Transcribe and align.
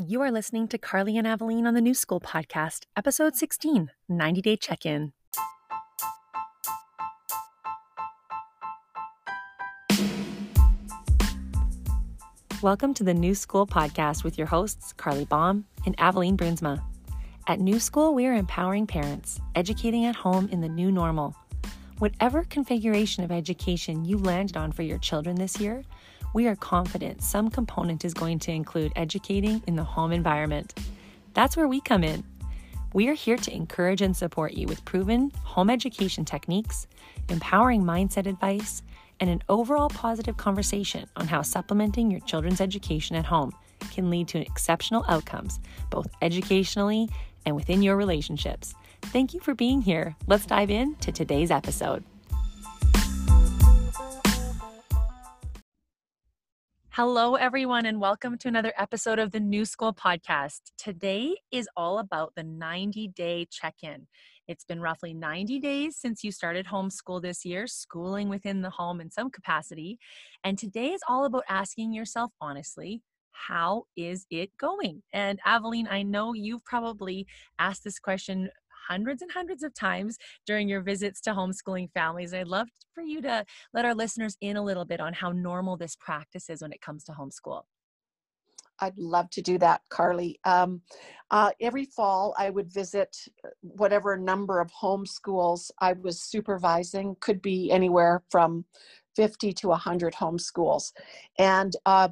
You 0.00 0.22
are 0.22 0.30
listening 0.30 0.68
to 0.68 0.78
Carly 0.78 1.18
and 1.18 1.26
Aveline 1.26 1.66
on 1.66 1.74
the 1.74 1.80
New 1.80 1.92
School 1.92 2.20
Podcast, 2.20 2.84
episode 2.96 3.34
16 3.34 3.90
90 4.08 4.40
Day 4.42 4.54
Check 4.56 4.86
In. 4.86 5.12
Welcome 12.62 12.94
to 12.94 13.02
the 13.02 13.12
New 13.12 13.34
School 13.34 13.66
Podcast 13.66 14.22
with 14.22 14.38
your 14.38 14.46
hosts, 14.46 14.92
Carly 14.92 15.24
Baum 15.24 15.64
and 15.84 15.96
Aveline 15.98 16.36
Brunsma. 16.36 16.80
At 17.48 17.58
New 17.58 17.80
School, 17.80 18.14
we 18.14 18.26
are 18.26 18.34
empowering 18.34 18.86
parents, 18.86 19.40
educating 19.56 20.04
at 20.04 20.14
home 20.14 20.48
in 20.52 20.60
the 20.60 20.68
new 20.68 20.92
normal. 20.92 21.34
Whatever 21.98 22.44
configuration 22.44 23.24
of 23.24 23.32
education 23.32 24.04
you 24.04 24.16
landed 24.18 24.56
on 24.56 24.70
for 24.70 24.84
your 24.84 24.98
children 24.98 25.34
this 25.34 25.58
year, 25.58 25.82
we 26.38 26.46
are 26.46 26.54
confident 26.54 27.20
some 27.20 27.50
component 27.50 28.04
is 28.04 28.14
going 28.14 28.38
to 28.38 28.52
include 28.52 28.92
educating 28.94 29.60
in 29.66 29.74
the 29.74 29.82
home 29.82 30.12
environment. 30.12 30.72
That's 31.34 31.56
where 31.56 31.66
we 31.66 31.80
come 31.80 32.04
in. 32.04 32.22
We 32.92 33.08
are 33.08 33.14
here 33.14 33.36
to 33.38 33.52
encourage 33.52 34.02
and 34.02 34.16
support 34.16 34.52
you 34.52 34.68
with 34.68 34.84
proven 34.84 35.32
home 35.42 35.68
education 35.68 36.24
techniques, 36.24 36.86
empowering 37.28 37.82
mindset 37.82 38.28
advice, 38.28 38.84
and 39.18 39.28
an 39.28 39.42
overall 39.48 39.88
positive 39.88 40.36
conversation 40.36 41.08
on 41.16 41.26
how 41.26 41.42
supplementing 41.42 42.08
your 42.08 42.20
children's 42.20 42.60
education 42.60 43.16
at 43.16 43.24
home 43.24 43.52
can 43.90 44.08
lead 44.08 44.28
to 44.28 44.38
exceptional 44.38 45.04
outcomes, 45.08 45.58
both 45.90 46.06
educationally 46.22 47.08
and 47.46 47.56
within 47.56 47.82
your 47.82 47.96
relationships. 47.96 48.76
Thank 49.06 49.34
you 49.34 49.40
for 49.40 49.56
being 49.56 49.82
here. 49.82 50.14
Let's 50.28 50.46
dive 50.46 50.70
in 50.70 50.94
to 51.00 51.10
today's 51.10 51.50
episode. 51.50 52.04
Hello, 56.98 57.36
everyone, 57.36 57.86
and 57.86 58.00
welcome 58.00 58.36
to 58.38 58.48
another 58.48 58.72
episode 58.76 59.20
of 59.20 59.30
the 59.30 59.38
New 59.38 59.64
School 59.64 59.94
Podcast. 59.94 60.72
Today 60.76 61.36
is 61.52 61.68
all 61.76 62.00
about 62.00 62.32
the 62.34 62.42
90 62.42 63.06
day 63.14 63.46
check 63.48 63.76
in. 63.84 64.08
It's 64.48 64.64
been 64.64 64.80
roughly 64.80 65.14
90 65.14 65.60
days 65.60 65.96
since 65.96 66.24
you 66.24 66.32
started 66.32 66.66
homeschool 66.66 67.22
this 67.22 67.44
year, 67.44 67.68
schooling 67.68 68.28
within 68.28 68.62
the 68.62 68.70
home 68.70 69.00
in 69.00 69.12
some 69.12 69.30
capacity. 69.30 70.00
And 70.42 70.58
today 70.58 70.88
is 70.88 71.00
all 71.08 71.24
about 71.24 71.44
asking 71.48 71.92
yourself 71.92 72.32
honestly, 72.40 73.00
how 73.30 73.84
is 73.96 74.26
it 74.28 74.50
going? 74.58 75.04
And 75.12 75.38
Aveline, 75.46 75.86
I 75.88 76.02
know 76.02 76.32
you've 76.34 76.64
probably 76.64 77.28
asked 77.60 77.84
this 77.84 78.00
question 78.00 78.50
hundreds 78.88 79.22
and 79.22 79.30
hundreds 79.30 79.62
of 79.62 79.74
times 79.74 80.16
during 80.46 80.68
your 80.68 80.80
visits 80.80 81.20
to 81.22 81.30
homeschooling 81.30 81.90
families. 81.92 82.32
I'd 82.32 82.48
love 82.48 82.68
for 82.94 83.02
you 83.02 83.20
to 83.22 83.44
let 83.74 83.84
our 83.84 83.94
listeners 83.94 84.36
in 84.40 84.56
a 84.56 84.62
little 84.62 84.84
bit 84.84 85.00
on 85.00 85.12
how 85.12 85.30
normal 85.32 85.76
this 85.76 85.96
practice 85.96 86.48
is 86.50 86.62
when 86.62 86.72
it 86.72 86.80
comes 86.80 87.04
to 87.04 87.12
homeschool. 87.12 87.62
I'd 88.80 88.96
love 88.96 89.28
to 89.30 89.42
do 89.42 89.58
that, 89.58 89.80
Carly. 89.88 90.38
Um, 90.44 90.82
uh, 91.30 91.50
every 91.60 91.84
fall, 91.84 92.34
I 92.38 92.50
would 92.50 92.72
visit 92.72 93.16
uh, 93.44 93.48
whatever 93.60 94.16
number 94.16 94.60
of 94.60 94.70
homeschools 94.70 95.70
I 95.80 95.94
was 95.94 96.22
supervising, 96.22 97.16
could 97.20 97.42
be 97.42 97.70
anywhere 97.70 98.22
from 98.30 98.64
50 99.16 99.52
to 99.52 99.68
100 99.68 100.14
homeschools. 100.14 100.92
And 101.38 101.74
uh, 101.86 102.08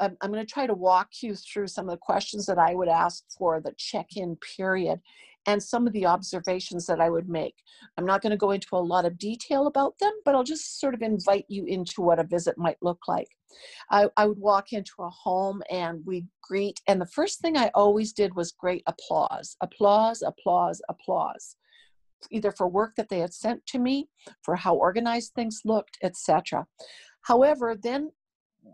I'm, 0.00 0.16
I'm 0.20 0.32
going 0.32 0.44
to 0.44 0.52
try 0.52 0.66
to 0.66 0.74
walk 0.74 1.08
you 1.22 1.36
through 1.36 1.68
some 1.68 1.88
of 1.88 1.92
the 1.92 1.98
questions 1.98 2.46
that 2.46 2.58
I 2.58 2.74
would 2.74 2.88
ask 2.88 3.24
for 3.36 3.60
the 3.60 3.72
check 3.76 4.16
in 4.16 4.36
period 4.56 5.00
and 5.46 5.62
some 5.62 5.86
of 5.86 5.92
the 5.92 6.06
observations 6.06 6.86
that 6.86 7.00
I 7.00 7.10
would 7.10 7.28
make. 7.28 7.54
I'm 7.96 8.06
not 8.06 8.22
going 8.22 8.30
to 8.30 8.36
go 8.36 8.50
into 8.50 8.68
a 8.72 8.78
lot 8.78 9.04
of 9.04 9.18
detail 9.18 9.66
about 9.66 9.98
them, 9.98 10.12
but 10.24 10.34
I'll 10.34 10.44
just 10.44 10.80
sort 10.80 10.94
of 10.94 11.02
invite 11.02 11.46
you 11.48 11.64
into 11.64 12.02
what 12.02 12.18
a 12.18 12.24
visit 12.24 12.58
might 12.58 12.76
look 12.82 13.00
like. 13.08 13.28
I, 13.90 14.08
I 14.16 14.26
would 14.26 14.38
walk 14.38 14.72
into 14.72 14.94
a 15.00 15.10
home 15.10 15.62
and 15.70 16.04
we'd 16.06 16.28
greet, 16.42 16.80
and 16.86 17.00
the 17.00 17.06
first 17.06 17.40
thing 17.40 17.56
I 17.56 17.70
always 17.74 18.12
did 18.12 18.34
was 18.34 18.52
great 18.52 18.82
applause, 18.86 19.56
applause, 19.60 20.22
applause, 20.22 20.80
applause 20.88 21.56
either 22.30 22.52
for 22.52 22.68
work 22.68 22.94
that 22.96 23.08
they 23.08 23.18
had 23.18 23.32
sent 23.32 23.64
to 23.66 23.78
me, 23.78 24.08
for 24.42 24.56
how 24.56 24.74
organized 24.74 25.32
things 25.34 25.62
looked, 25.64 25.96
etc. 26.02 26.66
However, 27.22 27.76
then 27.80 28.10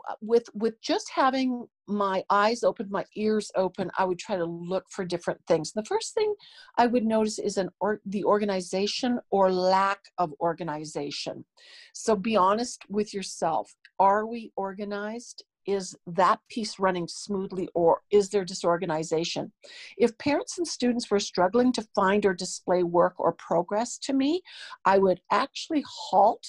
Uh, 0.08 0.14
with 0.20 0.48
with 0.54 0.80
just 0.80 1.10
having 1.14 1.66
my 1.86 2.24
eyes 2.30 2.64
open 2.64 2.88
my 2.90 3.04
ears 3.14 3.50
open 3.54 3.90
i 3.98 4.04
would 4.04 4.18
try 4.18 4.36
to 4.36 4.44
look 4.44 4.84
for 4.90 5.04
different 5.04 5.40
things. 5.46 5.72
The 5.72 5.84
first 5.84 6.14
thing 6.14 6.34
i 6.76 6.86
would 6.86 7.04
notice 7.04 7.38
is 7.38 7.56
an 7.56 7.70
or 7.80 8.00
the 8.04 8.24
organization 8.24 9.20
or 9.30 9.52
lack 9.52 10.00
of 10.18 10.32
organization. 10.40 11.44
So 11.92 12.16
be 12.16 12.36
honest 12.36 12.84
with 12.88 13.14
yourself. 13.14 13.74
Are 13.98 14.26
we 14.26 14.52
organized? 14.56 15.44
Is 15.66 15.96
that 16.06 16.38
piece 16.48 16.78
running 16.78 17.08
smoothly 17.08 17.68
or 17.74 18.02
is 18.10 18.28
there 18.28 18.44
disorganization? 18.44 19.52
If 19.98 20.16
parents 20.18 20.58
and 20.58 20.66
students 20.66 21.10
were 21.10 21.18
struggling 21.18 21.72
to 21.72 21.86
find 21.94 22.24
or 22.24 22.34
display 22.34 22.82
work 22.84 23.14
or 23.18 23.32
progress 23.32 23.98
to 23.98 24.12
me, 24.12 24.42
I 24.84 24.98
would 24.98 25.20
actually 25.32 25.84
halt 25.88 26.46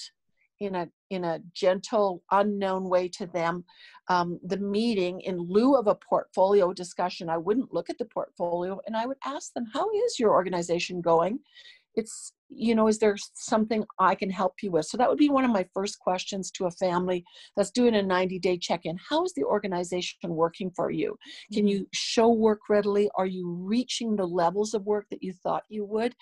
in 0.60 0.74
a 0.74 0.88
in 1.10 1.24
a 1.24 1.40
gentle 1.54 2.22
unknown 2.32 2.88
way 2.88 3.08
to 3.08 3.26
them 3.26 3.64
um, 4.08 4.38
the 4.44 4.56
meeting 4.56 5.20
in 5.20 5.38
lieu 5.38 5.76
of 5.76 5.86
a 5.86 5.94
portfolio 5.94 6.72
discussion 6.72 7.28
i 7.28 7.36
wouldn't 7.36 7.72
look 7.72 7.88
at 7.88 7.98
the 7.98 8.04
portfolio 8.06 8.78
and 8.86 8.96
i 8.96 9.06
would 9.06 9.16
ask 9.24 9.52
them 9.52 9.64
how 9.72 9.88
is 9.90 10.18
your 10.18 10.32
organization 10.32 11.00
going? 11.00 11.38
It's 11.94 12.32
you 12.50 12.74
know 12.74 12.88
is 12.88 12.98
there 12.98 13.16
something 13.34 13.84
i 13.98 14.14
can 14.14 14.30
help 14.30 14.54
you 14.62 14.70
with? 14.70 14.86
So 14.86 14.96
that 14.96 15.08
would 15.08 15.18
be 15.18 15.30
one 15.30 15.44
of 15.44 15.50
my 15.50 15.66
first 15.74 15.98
questions 15.98 16.50
to 16.52 16.66
a 16.66 16.70
family 16.70 17.24
that's 17.56 17.70
doing 17.70 17.96
a 17.96 18.02
90 18.02 18.38
day 18.38 18.56
check-in. 18.56 18.96
How 19.08 19.24
is 19.24 19.32
the 19.34 19.44
organization 19.44 20.30
working 20.30 20.70
for 20.76 20.90
you? 20.90 21.18
Can 21.52 21.62
mm-hmm. 21.62 21.68
you 21.68 21.86
show 21.92 22.28
work 22.28 22.60
readily? 22.70 23.10
Are 23.16 23.26
you 23.26 23.50
reaching 23.50 24.16
the 24.16 24.26
levels 24.26 24.74
of 24.74 24.86
work 24.86 25.06
that 25.10 25.22
you 25.22 25.32
thought 25.42 25.64
you 25.68 25.84
would? 25.84 26.14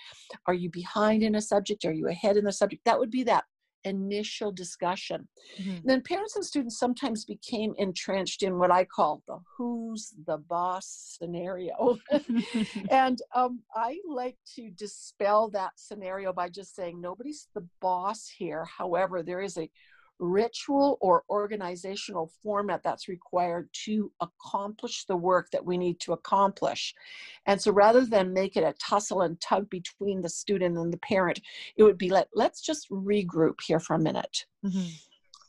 Are 0.46 0.54
you 0.54 0.70
behind 0.70 1.22
in 1.22 1.34
a 1.34 1.42
subject? 1.42 1.84
Are 1.84 1.92
you 1.92 2.08
ahead 2.08 2.36
in 2.36 2.44
the 2.44 2.52
subject? 2.52 2.84
That 2.84 2.98
would 2.98 3.10
be 3.10 3.24
that 3.24 3.44
initial 3.84 4.52
discussion. 4.52 5.28
Mm-hmm. 5.60 5.86
Then 5.86 6.02
parents 6.02 6.36
and 6.36 6.44
students 6.44 6.78
sometimes 6.78 7.24
became 7.24 7.74
entrenched 7.78 8.42
in 8.42 8.58
what 8.58 8.70
I 8.70 8.84
call 8.84 9.22
the 9.26 9.38
who's 9.56 10.14
the 10.26 10.38
boss 10.38 11.16
scenario. 11.18 11.98
and 12.90 13.20
um, 13.34 13.60
I 13.74 13.98
like 14.08 14.36
to 14.56 14.70
dispel 14.70 15.50
that 15.50 15.72
scenario 15.76 16.32
by 16.32 16.48
just 16.48 16.74
saying 16.74 17.00
nobody's 17.00 17.48
the 17.54 17.66
boss 17.80 18.28
here. 18.28 18.64
However, 18.64 19.22
there 19.22 19.40
is 19.40 19.56
a 19.56 19.70
ritual 20.18 20.98
or 21.00 21.24
organizational 21.30 22.30
format 22.42 22.82
that's 22.82 23.08
required 23.08 23.68
to 23.84 24.10
accomplish 24.20 25.04
the 25.04 25.16
work 25.16 25.50
that 25.50 25.64
we 25.64 25.76
need 25.76 26.00
to 26.00 26.12
accomplish. 26.12 26.94
And 27.46 27.60
so 27.60 27.72
rather 27.72 28.04
than 28.04 28.32
make 28.32 28.56
it 28.56 28.64
a 28.64 28.74
tussle 28.74 29.22
and 29.22 29.40
tug 29.40 29.68
between 29.70 30.22
the 30.22 30.28
student 30.28 30.76
and 30.76 30.92
the 30.92 30.98
parent, 30.98 31.40
it 31.76 31.82
would 31.82 31.98
be 31.98 32.10
like, 32.10 32.28
let's 32.34 32.60
just 32.60 32.90
regroup 32.90 33.60
here 33.66 33.80
for 33.80 33.94
a 33.94 34.00
minute. 34.00 34.46
Mm-hmm. 34.64 34.88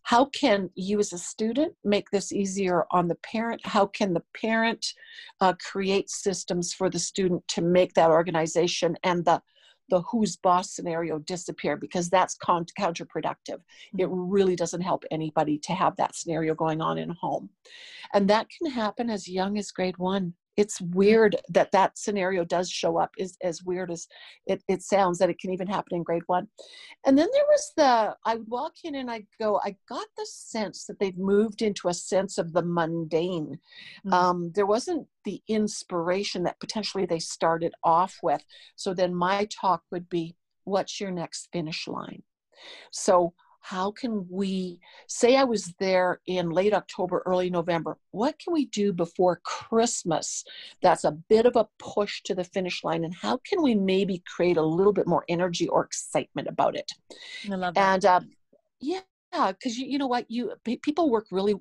How 0.03 0.25
can 0.25 0.69
you 0.75 0.99
as 0.99 1.11
a 1.11 1.17
student 1.17 1.75
make 1.83 2.09
this 2.11 2.31
easier 2.31 2.85
on 2.91 3.09
the 3.09 3.15
parent? 3.15 3.59
How 3.65 3.85
can 3.85 4.13
the 4.13 4.23
parent 4.33 4.93
uh, 5.41 5.53
create 5.59 6.09
systems 6.09 6.73
for 6.73 6.89
the 6.89 6.97
student 6.97 7.45
to 7.49 7.61
make 7.61 7.93
that 7.95 8.09
organization 8.09 8.97
and 9.03 9.25
the 9.25 9.41
the 9.89 10.01
who's 10.01 10.35
boss 10.35 10.71
scenario 10.71 11.19
disappear 11.19 11.77
because 11.77 12.09
that's 12.09 12.37
counterproductive. 12.37 13.59
It 13.97 14.05
mm-hmm. 14.05 14.29
really 14.29 14.55
doesn't 14.55 14.81
help 14.81 15.03
anybody 15.11 15.57
to 15.59 15.73
have 15.73 15.95
that 15.97 16.15
scenario 16.15 16.55
going 16.55 16.81
on 16.81 16.97
in 16.97 17.09
home. 17.09 17.49
And 18.13 18.29
that 18.29 18.47
can 18.49 18.71
happen 18.71 19.09
as 19.09 19.27
young 19.27 19.57
as 19.57 19.71
grade 19.71 19.97
one 19.97 20.33
it's 20.57 20.81
weird 20.81 21.35
that 21.49 21.71
that 21.71 21.97
scenario 21.97 22.43
does 22.43 22.69
show 22.69 22.97
up 22.97 23.11
is 23.17 23.37
as 23.43 23.63
weird 23.63 23.91
as 23.91 24.07
it, 24.47 24.63
it 24.67 24.81
sounds 24.81 25.19
that 25.19 25.29
it 25.29 25.39
can 25.39 25.51
even 25.53 25.67
happen 25.67 25.95
in 25.95 26.03
grade 26.03 26.23
one. 26.25 26.47
And 27.05 27.17
then 27.17 27.27
there 27.31 27.45
was 27.47 27.71
the 27.77 28.15
i 28.25 28.35
would 28.35 28.47
walk 28.49 28.73
in 28.83 28.95
and 28.95 29.09
i 29.09 29.23
go 29.39 29.59
i 29.63 29.75
got 29.87 30.07
the 30.17 30.25
sense 30.25 30.85
that 30.85 30.99
they've 30.99 31.17
moved 31.17 31.61
into 31.61 31.87
a 31.87 31.93
sense 31.93 32.37
of 32.37 32.53
the 32.53 32.63
mundane. 32.63 33.59
Mm-hmm. 34.05 34.13
um, 34.13 34.51
there 34.55 34.65
wasn't 34.65 35.07
the 35.23 35.41
inspiration 35.47 36.43
that 36.43 36.59
potentially 36.59 37.05
they 37.05 37.19
started 37.19 37.73
off 37.83 38.17
with. 38.23 38.43
So 38.75 38.93
then 38.93 39.13
my 39.13 39.47
talk 39.51 39.83
would 39.91 40.09
be 40.09 40.35
what's 40.63 40.99
your 40.99 41.11
next 41.11 41.49
finish 41.51 41.87
line? 41.87 42.23
So 42.91 43.33
how 43.59 43.91
can 43.91 44.25
we 44.29 44.79
say 45.07 45.35
I 45.35 45.43
was 45.43 45.73
there 45.79 46.21
in 46.25 46.49
late 46.49 46.73
October, 46.73 47.21
early 47.25 47.49
November? 47.49 47.97
What 48.11 48.39
can 48.39 48.53
we 48.53 48.65
do 48.67 48.93
before 48.93 49.41
Christmas 49.43 50.43
that's 50.81 51.03
a 51.03 51.11
bit 51.11 51.45
of 51.45 51.55
a 51.55 51.67
push 51.79 52.21
to 52.23 52.35
the 52.35 52.43
finish 52.45 52.83
line? 52.83 53.03
And 53.03 53.13
how 53.13 53.39
can 53.45 53.61
we 53.61 53.75
maybe 53.75 54.23
create 54.25 54.57
a 54.57 54.61
little 54.61 54.93
bit 54.93 55.07
more 55.07 55.25
energy 55.27 55.67
or 55.67 55.83
excitement 55.83 56.47
about 56.47 56.75
it? 56.75 56.91
I 57.51 57.55
love 57.55 57.73
that. 57.73 57.93
And 57.93 58.05
uh, 58.05 58.21
yeah, 58.79 59.01
because 59.33 59.77
you, 59.77 59.85
you 59.85 59.97
know 59.97 60.07
what 60.07 60.25
you 60.29 60.53
people 60.63 61.09
work 61.09 61.27
really 61.31 61.55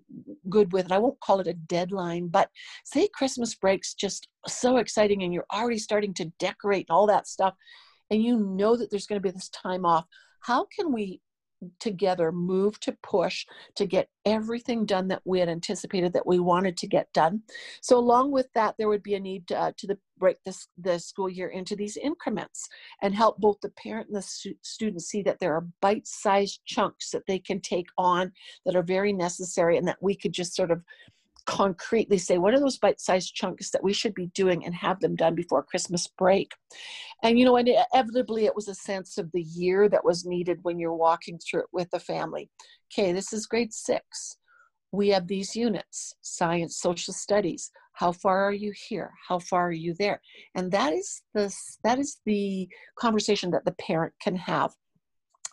good 0.49 0.73
with 0.73 0.85
and 0.85 0.93
i 0.93 0.99
won't 0.99 1.19
call 1.21 1.41
it 1.41 1.47
a 1.47 1.53
deadline 1.53 2.29
but 2.29 2.49
say 2.85 3.09
christmas 3.13 3.55
breaks 3.55 3.93
just 3.93 4.29
so 4.47 4.77
exciting 4.77 5.23
and 5.23 5.35
you're 5.35 5.47
already 5.53 5.79
starting 5.79 6.15
to 6.15 6.31
decorate 6.39 6.87
and 6.89 6.95
all 6.95 7.07
that 7.07 7.27
stuff 7.27 7.55
and 8.11 8.23
you 8.23 8.39
know 8.39 8.77
that 8.77 8.91
there's 8.91 9.07
going 9.07 9.21
to 9.21 9.29
be 9.29 9.33
this 9.33 9.49
time 9.51 9.85
off 9.85 10.07
how 10.41 10.67
can 10.75 10.93
we 10.93 11.21
together 11.81 12.33
move 12.33 12.79
to 12.81 12.97
push 13.03 13.47
to 13.75 13.87
get 13.87 14.09
everything 14.25 14.85
done 14.85 15.09
that 15.09 15.23
we 15.25 15.41
had 15.41 15.49
anticipated 15.49 16.13
that 16.13 16.27
we 16.27 16.39
wanted 16.39 16.77
to 16.77 16.87
get 16.87 17.13
done. 17.13 17.43
So 17.81 17.99
along 17.99 18.33
with 18.33 18.49
that, 18.55 18.75
there 18.79 18.89
would 18.89 19.03
be 19.03 19.15
a 19.15 19.21
need 19.21 19.51
uh, 19.53 19.73
to 19.77 19.87
the, 19.87 19.99
break 20.19 20.37
this, 20.45 20.69
the 20.79 20.99
school 20.99 21.29
year 21.29 21.49
into 21.49 21.77
these 21.77 21.97
increments 21.97 22.69
and 23.03 23.15
help 23.15 23.39
both 23.39 23.61
the 23.63 23.71
parent 23.71 24.09
and 24.09 24.17
the 24.17 24.23
stu- 24.23 24.55
student 24.63 25.03
see 25.03 25.23
that 25.23 25.39
there 25.41 25.55
are 25.55 25.67
bite-sized 25.81 26.61
chunks 26.67 27.11
that 27.11 27.27
they 27.27 27.39
can 27.39 27.61
take 27.61 27.89
on 27.97 28.33
that 28.65 28.77
are 28.77 28.83
very 28.83 29.13
necessary 29.13 29.77
and 29.77 29.87
that 29.87 29.99
we 30.01 30.15
could 30.15 30.33
just 30.33 30.55
sort 30.55 30.71
of 30.71 30.83
concretely 31.47 32.19
say 32.19 32.39
what 32.39 32.55
are 32.55 32.61
those 32.61 32.79
bite-sized 32.79 33.35
chunks 33.35 33.71
that 33.71 33.83
we 33.83 33.93
should 33.93 34.15
be 34.15 34.27
doing 34.29 34.65
and 34.65 34.75
have 34.75 35.01
them 35.01 35.15
done 35.15 35.35
before 35.35 35.63
christmas 35.63 36.07
break? 36.07 36.53
And 37.23 37.39
you 37.39 37.45
know 37.45 37.57
and 37.57 37.69
inevitably 37.69 38.47
it 38.47 38.55
was 38.55 38.69
a 38.69 38.75
sense 38.75 39.19
of 39.19 39.31
the 39.33 39.43
year 39.43 39.89
that 39.89 40.05
was 40.05 40.27
needed 40.27 40.59
when 40.63 40.79
you're 40.79 40.95
walking 40.95 41.39
through 41.39 41.61
it 41.61 41.67
with 41.73 41.91
the 41.91 42.01
family. 42.01 42.51
Okay 42.93 43.13
this 43.13 43.33
is 43.33 43.47
grade 43.47 43.73
six. 43.73 44.37
We 44.93 45.09
have 45.09 45.27
these 45.27 45.57
units 45.57 46.15
science 46.23 46.79
social 46.79 47.15
studies. 47.15 47.71
How 47.93 48.13
far 48.13 48.45
are 48.45 48.53
you 48.53 48.73
here? 48.89 49.13
How 49.27 49.39
far 49.39 49.69
are 49.69 49.73
you 49.73 49.95
there? 49.99 50.21
And 50.55 50.71
that 50.73 50.93
is 50.93 51.23
the 51.35 51.55
that 51.85 51.99
is 51.99 52.19
the 52.27 52.69
conversation 52.99 53.51
that 53.53 53.65
the 53.65 53.73
parent 53.73 54.13
can 54.21 54.37
have 54.37 54.73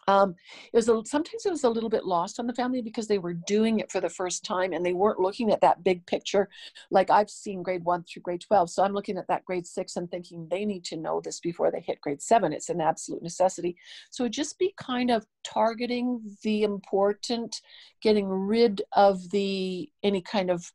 um, 0.08 0.36
it 0.72 0.78
was 0.78 0.90
a, 0.90 1.02
sometimes 1.06 1.46
it 1.46 1.52
was 1.52 1.64
a 1.64 1.70
little 1.70 1.90
bit 1.90 2.06
lost 2.06 2.40
on 2.40 2.48
the 2.48 2.54
family 2.54 2.82
because 2.82 3.08
they 3.08 3.20
were 3.20 3.34
doing 3.34 3.80
it 3.80 3.92
for 3.92 4.02
the 4.02 4.10
first 4.10 4.44
time 4.44 4.74
and 4.74 4.86
they 4.86 4.94
weren't 4.94 5.20
looking 5.20 5.52
at 5.52 5.62
that 5.62 5.84
big 5.84 6.06
picture 6.06 6.50
like 6.92 7.10
i've 7.10 7.30
seen 7.30 7.64
grade 7.64 7.84
1 7.84 8.04
through 8.04 8.22
grade 8.22 8.42
12 8.42 8.70
so 8.70 8.84
i'm 8.84 8.94
looking 8.94 9.18
at 9.18 9.28
that 9.28 9.46
grade 9.46 9.66
6 9.66 9.96
and 9.96 10.10
thinking 10.10 10.48
they 10.50 10.66
need 10.66 10.84
to 10.86 10.98
know 10.98 11.22
this 11.22 11.40
before 11.40 11.72
they 11.72 11.82
hit 11.82 12.02
grade 12.02 12.22
7 12.22 12.54
it's 12.54 12.70
an 12.70 12.82
absolute 12.82 13.24
necessity. 13.24 13.76
So 14.12 14.28
just 14.28 14.60
be 14.60 14.74
kind 14.78 15.10
of 15.10 15.26
targeting 15.44 16.22
the 16.44 16.64
important 16.64 17.62
getting 18.02 18.28
rid 18.28 18.82
of 18.94 19.30
the 19.32 19.90
any 20.04 20.22
kind 20.22 20.50
of 20.50 20.72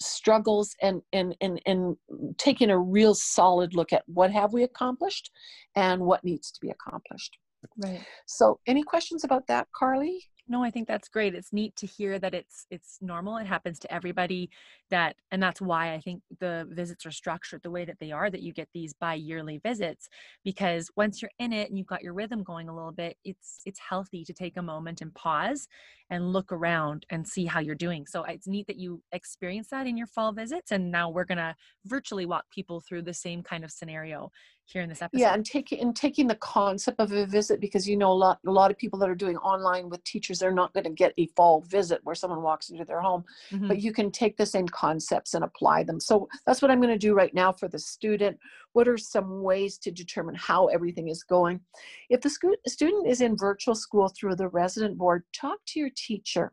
struggles 0.00 0.74
and 0.82 1.00
and 1.12 1.36
and 1.40 1.60
and 1.64 1.96
taking 2.36 2.70
a 2.70 2.78
real 2.78 3.14
solid 3.14 3.74
look 3.74 3.92
at 3.92 4.02
what 4.06 4.32
have 4.32 4.52
we 4.52 4.64
accomplished 4.64 5.30
and 5.76 6.02
what 6.02 6.24
needs 6.24 6.50
to 6.50 6.60
be 6.60 6.70
accomplished 6.70 7.38
Right. 7.76 8.00
So, 8.26 8.60
any 8.66 8.82
questions 8.82 9.24
about 9.24 9.46
that, 9.46 9.68
Carly? 9.74 10.24
No, 10.48 10.62
I 10.64 10.70
think 10.70 10.88
that's 10.88 11.08
great. 11.08 11.34
It's 11.34 11.52
neat 11.52 11.76
to 11.76 11.86
hear 11.86 12.18
that 12.18 12.34
it's 12.34 12.66
it's 12.70 12.98
normal. 13.00 13.36
It 13.38 13.46
happens 13.46 13.78
to 13.80 13.92
everybody 13.92 14.50
that 14.92 15.16
and 15.30 15.42
that's 15.42 15.60
why 15.60 15.94
I 15.94 16.00
think 16.00 16.22
the 16.38 16.68
visits 16.70 17.04
are 17.04 17.10
structured 17.10 17.62
the 17.62 17.70
way 17.70 17.84
that 17.84 17.96
they 17.98 18.12
are 18.12 18.30
that 18.30 18.42
you 18.42 18.52
get 18.52 18.68
these 18.72 18.92
bi-yearly 18.92 19.58
visits 19.58 20.08
because 20.44 20.88
once 20.96 21.20
you're 21.20 21.30
in 21.38 21.52
it 21.52 21.68
and 21.68 21.78
you've 21.78 21.86
got 21.86 22.02
your 22.02 22.12
rhythm 22.12 22.42
going 22.42 22.68
a 22.68 22.74
little 22.74 22.92
bit, 22.92 23.16
it's 23.24 23.62
it's 23.66 23.80
healthy 23.80 24.24
to 24.24 24.32
take 24.32 24.56
a 24.56 24.62
moment 24.62 25.00
and 25.00 25.14
pause 25.14 25.66
and 26.10 26.32
look 26.32 26.52
around 26.52 27.06
and 27.08 27.26
see 27.26 27.46
how 27.46 27.58
you're 27.58 27.74
doing. 27.74 28.06
So 28.06 28.22
it's 28.24 28.46
neat 28.46 28.66
that 28.66 28.76
you 28.76 29.02
experience 29.12 29.68
that 29.70 29.86
in 29.86 29.96
your 29.96 30.06
fall 30.06 30.32
visits 30.32 30.70
and 30.70 30.90
now 30.90 31.08
we're 31.08 31.24
going 31.24 31.38
to 31.38 31.56
virtually 31.86 32.26
walk 32.26 32.44
people 32.50 32.80
through 32.80 33.02
the 33.02 33.14
same 33.14 33.42
kind 33.42 33.64
of 33.64 33.72
scenario 33.72 34.30
here 34.66 34.82
in 34.82 34.88
this 34.88 35.02
episode. 35.02 35.20
Yeah, 35.20 35.34
and 35.34 35.44
taking 35.44 35.80
and 35.80 35.94
taking 35.94 36.26
the 36.26 36.36
concept 36.36 37.00
of 37.00 37.12
a 37.12 37.26
visit 37.26 37.60
because 37.60 37.88
you 37.88 37.96
know 37.96 38.12
a 38.12 38.14
lot 38.14 38.38
a 38.46 38.50
lot 38.50 38.70
of 38.70 38.78
people 38.78 38.98
that 39.00 39.08
are 39.08 39.14
doing 39.14 39.36
online 39.38 39.88
with 39.88 40.02
teachers 40.04 40.38
they're 40.38 40.52
not 40.52 40.72
going 40.72 40.84
to 40.84 40.90
get 40.90 41.12
a 41.18 41.26
fall 41.28 41.62
visit 41.62 42.00
where 42.04 42.14
someone 42.14 42.42
walks 42.42 42.70
into 42.70 42.84
their 42.84 43.00
home, 43.00 43.24
mm-hmm. 43.50 43.68
but 43.68 43.80
you 43.80 43.92
can 43.92 44.10
take 44.10 44.36
the 44.36 44.46
same 44.46 44.68
concepts 44.82 45.34
and 45.34 45.44
apply 45.44 45.84
them. 45.84 46.00
So 46.00 46.28
that's 46.44 46.60
what 46.60 46.70
I'm 46.70 46.80
going 46.80 46.98
to 46.98 47.06
do 47.08 47.14
right 47.14 47.32
now 47.32 47.52
for 47.52 47.68
the 47.68 47.78
student. 47.78 48.36
What 48.72 48.88
are 48.88 48.98
some 48.98 49.42
ways 49.42 49.78
to 49.78 49.90
determine 49.92 50.34
how 50.34 50.66
everything 50.66 51.08
is 51.08 51.22
going? 51.22 51.60
If 52.10 52.20
the 52.22 52.30
student 52.66 53.06
is 53.06 53.20
in 53.20 53.36
virtual 53.36 53.76
school 53.76 54.08
through 54.08 54.36
the 54.36 54.48
resident 54.48 54.98
board, 54.98 55.22
talk 55.32 55.58
to 55.66 55.78
your 55.78 55.90
teacher. 55.94 56.52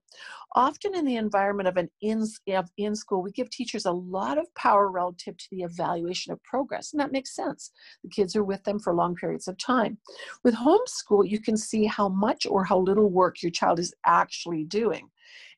Often 0.53 0.95
in 0.95 1.05
the 1.05 1.15
environment 1.15 1.69
of 1.69 1.77
an 1.77 1.89
in, 2.01 2.23
of 2.49 2.69
in 2.77 2.95
school, 2.95 3.23
we 3.23 3.31
give 3.31 3.49
teachers 3.49 3.85
a 3.85 3.91
lot 3.91 4.37
of 4.37 4.53
power 4.53 4.91
relative 4.91 5.35
to 5.37 5.47
the 5.51 5.63
evaluation 5.63 6.31
of 6.31 6.43
progress, 6.43 6.93
and 6.93 6.99
that 6.99 7.11
makes 7.11 7.35
sense. 7.35 7.71
The 8.03 8.09
kids 8.09 8.35
are 8.35 8.43
with 8.43 8.63
them 8.63 8.79
for 8.79 8.93
long 8.93 9.15
periods 9.15 9.47
of 9.47 9.57
time. 9.57 9.97
With 10.43 10.55
homeschool, 10.55 11.27
you 11.27 11.39
can 11.39 11.57
see 11.57 11.85
how 11.85 12.09
much 12.09 12.45
or 12.45 12.63
how 12.63 12.79
little 12.79 13.09
work 13.09 13.41
your 13.41 13.51
child 13.51 13.79
is 13.79 13.93
actually 14.05 14.65
doing 14.65 15.09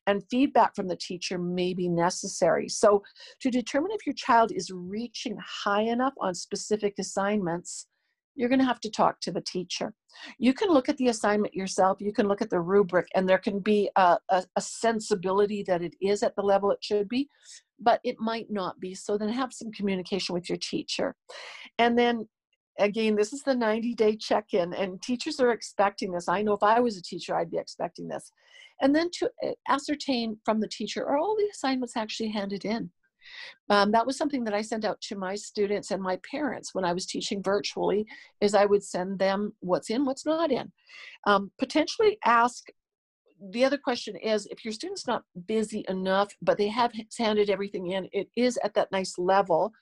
and 0.06 0.22
feedback 0.30 0.74
from 0.74 0.88
the 0.88 0.96
teacher 0.96 1.38
may 1.38 1.74
be 1.74 1.88
necessary. 1.88 2.68
So, 2.68 3.02
to 3.40 3.50
determine 3.50 3.92
if 3.92 4.06
your 4.06 4.14
child 4.14 4.52
is 4.52 4.70
reaching 4.70 5.36
high 5.64 5.82
enough 5.82 6.14
on 6.20 6.34
specific 6.34 6.94
assignments, 6.98 7.86
you're 8.34 8.48
going 8.48 8.58
to 8.58 8.64
have 8.64 8.80
to 8.80 8.90
talk 8.90 9.20
to 9.20 9.30
the 9.30 9.42
teacher. 9.42 9.92
You 10.38 10.54
can 10.54 10.70
look 10.70 10.88
at 10.88 10.96
the 10.96 11.08
assignment 11.08 11.54
yourself, 11.54 12.00
you 12.00 12.12
can 12.12 12.28
look 12.28 12.42
at 12.42 12.50
the 12.50 12.60
rubric, 12.60 13.06
and 13.14 13.28
there 13.28 13.38
can 13.38 13.60
be 13.60 13.90
a, 13.96 14.18
a, 14.30 14.44
a, 14.56 14.60
sensibility 14.60 15.62
that 15.64 15.82
it 15.82 15.94
is 16.00 16.22
at 16.22 16.34
the 16.36 16.42
level 16.42 16.70
it 16.70 16.78
should 16.82 17.08
be, 17.08 17.28
but 17.78 18.00
it 18.04 18.16
might 18.18 18.46
not 18.50 18.80
be. 18.80 18.94
So 18.94 19.18
then 19.18 19.28
have 19.28 19.52
some 19.52 19.70
communication 19.72 20.34
with 20.34 20.48
your 20.48 20.58
teacher. 20.58 21.14
And 21.78 21.98
then 21.98 22.26
again, 22.78 23.16
this 23.16 23.32
is 23.32 23.42
the 23.42 23.54
90 23.54 23.94
day 23.94 24.16
check 24.16 24.52
in, 24.52 24.72
and 24.74 25.00
teachers 25.02 25.40
are 25.40 25.50
expecting 25.50 26.12
this. 26.12 26.28
I 26.28 26.42
know 26.42 26.54
if 26.54 26.62
I 26.62 26.80
was 26.80 26.96
a 26.96 27.02
teacher, 27.02 27.34
I'd 27.34 27.50
be 27.50 27.58
expecting 27.58 28.08
this. 28.08 28.30
And 28.82 28.94
then 28.94 29.10
to 29.18 29.30
eh, 29.42 29.52
ascertain 29.68 30.36
from 30.44 30.60
the 30.60 30.68
teacher 30.68 31.06
are 31.06 31.16
all 31.16 31.36
the 31.36 31.48
assignments 31.50 31.96
actually 31.96 32.30
handed 32.30 32.64
in? 32.64 32.90
Um, 33.70 33.92
that 33.92 34.04
was 34.06 34.16
something 34.16 34.44
that 34.44 34.54
I 34.54 34.62
sent 34.62 34.84
out 34.84 35.00
to 35.02 35.16
my 35.16 35.36
students 35.36 35.92
and 35.92 36.02
my 36.02 36.18
parents 36.28 36.74
when 36.74 36.84
I 36.84 36.92
was 36.92 37.06
teaching 37.06 37.42
virtually 37.42 38.04
is 38.40 38.54
I 38.54 38.66
would 38.66 38.82
send 38.82 39.18
them 39.18 39.54
what's 39.60 39.90
in, 39.90 40.04
what's 40.04 40.26
not 40.26 40.50
in. 40.50 40.72
Um, 41.26 41.52
potentially 41.58 42.18
ask 42.24 42.64
the 43.50 43.64
other 43.64 43.78
question 43.78 44.14
is 44.16 44.46
if 44.46 44.64
your 44.64 44.72
student's 44.72 45.06
not 45.06 45.24
busy 45.46 45.84
enough 45.88 46.32
but 46.42 46.56
they 46.58 46.68
have 46.68 46.92
handed 47.18 47.50
everything 47.50 47.88
in 47.88 48.08
it 48.12 48.28
is 48.36 48.56
at 48.62 48.72
that 48.74 48.92
nice 48.92 49.18
level 49.18 49.72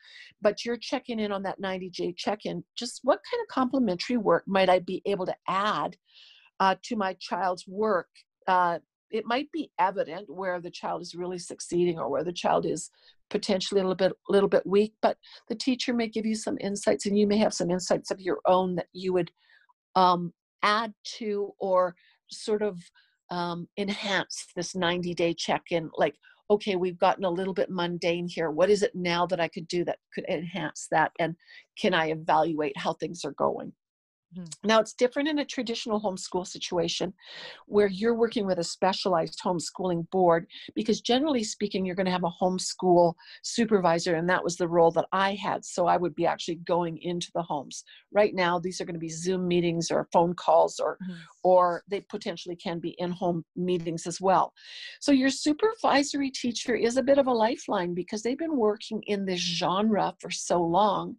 but 0.40 0.64
you're 0.64 0.78
checking 0.78 1.20
in 1.20 1.30
on 1.30 1.42
that 1.42 1.60
90 1.60 2.14
check-in 2.16 2.64
just 2.74 3.00
what 3.02 3.20
kind 3.30 3.42
of 3.42 3.48
complementary 3.48 4.16
work 4.16 4.44
might 4.46 4.70
i 4.70 4.78
be 4.78 5.02
able 5.04 5.26
to 5.26 5.36
add 5.46 5.94
uh, 6.60 6.74
to 6.82 6.96
my 6.96 7.14
child's 7.20 7.66
work 7.68 8.08
uh, 8.46 8.78
it 9.10 9.24
might 9.26 9.50
be 9.52 9.70
evident 9.78 10.28
where 10.28 10.60
the 10.60 10.70
child 10.70 11.02
is 11.02 11.14
really 11.14 11.38
succeeding 11.38 11.98
or 11.98 12.08
where 12.08 12.24
the 12.24 12.32
child 12.32 12.66
is 12.66 12.90
potentially 13.28 13.80
a 13.80 13.84
little 13.84 13.96
bit 13.96 14.12
little 14.28 14.48
bit 14.48 14.66
weak 14.66 14.92
but 15.02 15.16
the 15.48 15.54
teacher 15.54 15.94
may 15.94 16.08
give 16.08 16.26
you 16.26 16.34
some 16.34 16.58
insights 16.60 17.06
and 17.06 17.18
you 17.18 17.26
may 17.26 17.36
have 17.36 17.54
some 17.54 17.70
insights 17.70 18.10
of 18.10 18.20
your 18.20 18.40
own 18.46 18.74
that 18.74 18.88
you 18.92 19.12
would 19.12 19.30
um, 19.96 20.32
add 20.62 20.92
to 21.04 21.52
or 21.58 21.94
sort 22.30 22.62
of 22.62 22.78
um, 23.30 23.68
enhance 23.78 24.46
this 24.56 24.74
90 24.74 25.14
day 25.14 25.32
check-in 25.32 25.90
like 25.96 26.16
okay 26.50 26.74
we've 26.74 26.98
gotten 26.98 27.24
a 27.24 27.30
little 27.30 27.54
bit 27.54 27.70
mundane 27.70 28.26
here 28.28 28.50
what 28.50 28.70
is 28.70 28.82
it 28.82 28.92
now 28.94 29.24
that 29.24 29.40
i 29.40 29.46
could 29.46 29.68
do 29.68 29.84
that 29.84 29.98
could 30.12 30.24
enhance 30.28 30.88
that 30.90 31.12
and 31.20 31.36
can 31.78 31.94
i 31.94 32.08
evaluate 32.10 32.76
how 32.76 32.92
things 32.94 33.24
are 33.24 33.32
going. 33.32 33.72
Now, 34.62 34.78
it's 34.78 34.92
different 34.92 35.28
in 35.28 35.40
a 35.40 35.44
traditional 35.44 36.00
homeschool 36.00 36.46
situation 36.46 37.12
where 37.66 37.88
you're 37.88 38.14
working 38.14 38.46
with 38.46 38.60
a 38.60 38.64
specialized 38.64 39.40
homeschooling 39.44 40.08
board 40.10 40.46
because, 40.76 41.00
generally 41.00 41.42
speaking, 41.42 41.84
you're 41.84 41.96
going 41.96 42.06
to 42.06 42.12
have 42.12 42.22
a 42.22 42.30
homeschool 42.40 43.14
supervisor, 43.42 44.14
and 44.14 44.30
that 44.30 44.44
was 44.44 44.56
the 44.56 44.68
role 44.68 44.92
that 44.92 45.06
I 45.12 45.34
had. 45.34 45.64
So 45.64 45.86
I 45.88 45.96
would 45.96 46.14
be 46.14 46.26
actually 46.26 46.56
going 46.56 46.98
into 47.02 47.28
the 47.34 47.42
homes. 47.42 47.82
Right 48.12 48.32
now, 48.32 48.60
these 48.60 48.80
are 48.80 48.84
going 48.84 48.94
to 48.94 49.00
be 49.00 49.08
Zoom 49.08 49.48
meetings 49.48 49.90
or 49.90 50.08
phone 50.12 50.34
calls, 50.34 50.78
or, 50.78 50.96
mm-hmm. 51.02 51.20
or 51.42 51.82
they 51.88 52.00
potentially 52.02 52.56
can 52.56 52.78
be 52.78 52.94
in 52.98 53.10
home 53.10 53.44
meetings 53.56 54.06
as 54.06 54.20
well. 54.20 54.52
So 55.00 55.10
your 55.10 55.30
supervisory 55.30 56.30
teacher 56.30 56.76
is 56.76 56.96
a 56.96 57.02
bit 57.02 57.18
of 57.18 57.26
a 57.26 57.32
lifeline 57.32 57.94
because 57.94 58.22
they've 58.22 58.38
been 58.38 58.56
working 58.56 59.02
in 59.08 59.24
this 59.24 59.40
genre 59.40 60.14
for 60.20 60.30
so 60.30 60.62
long. 60.62 61.16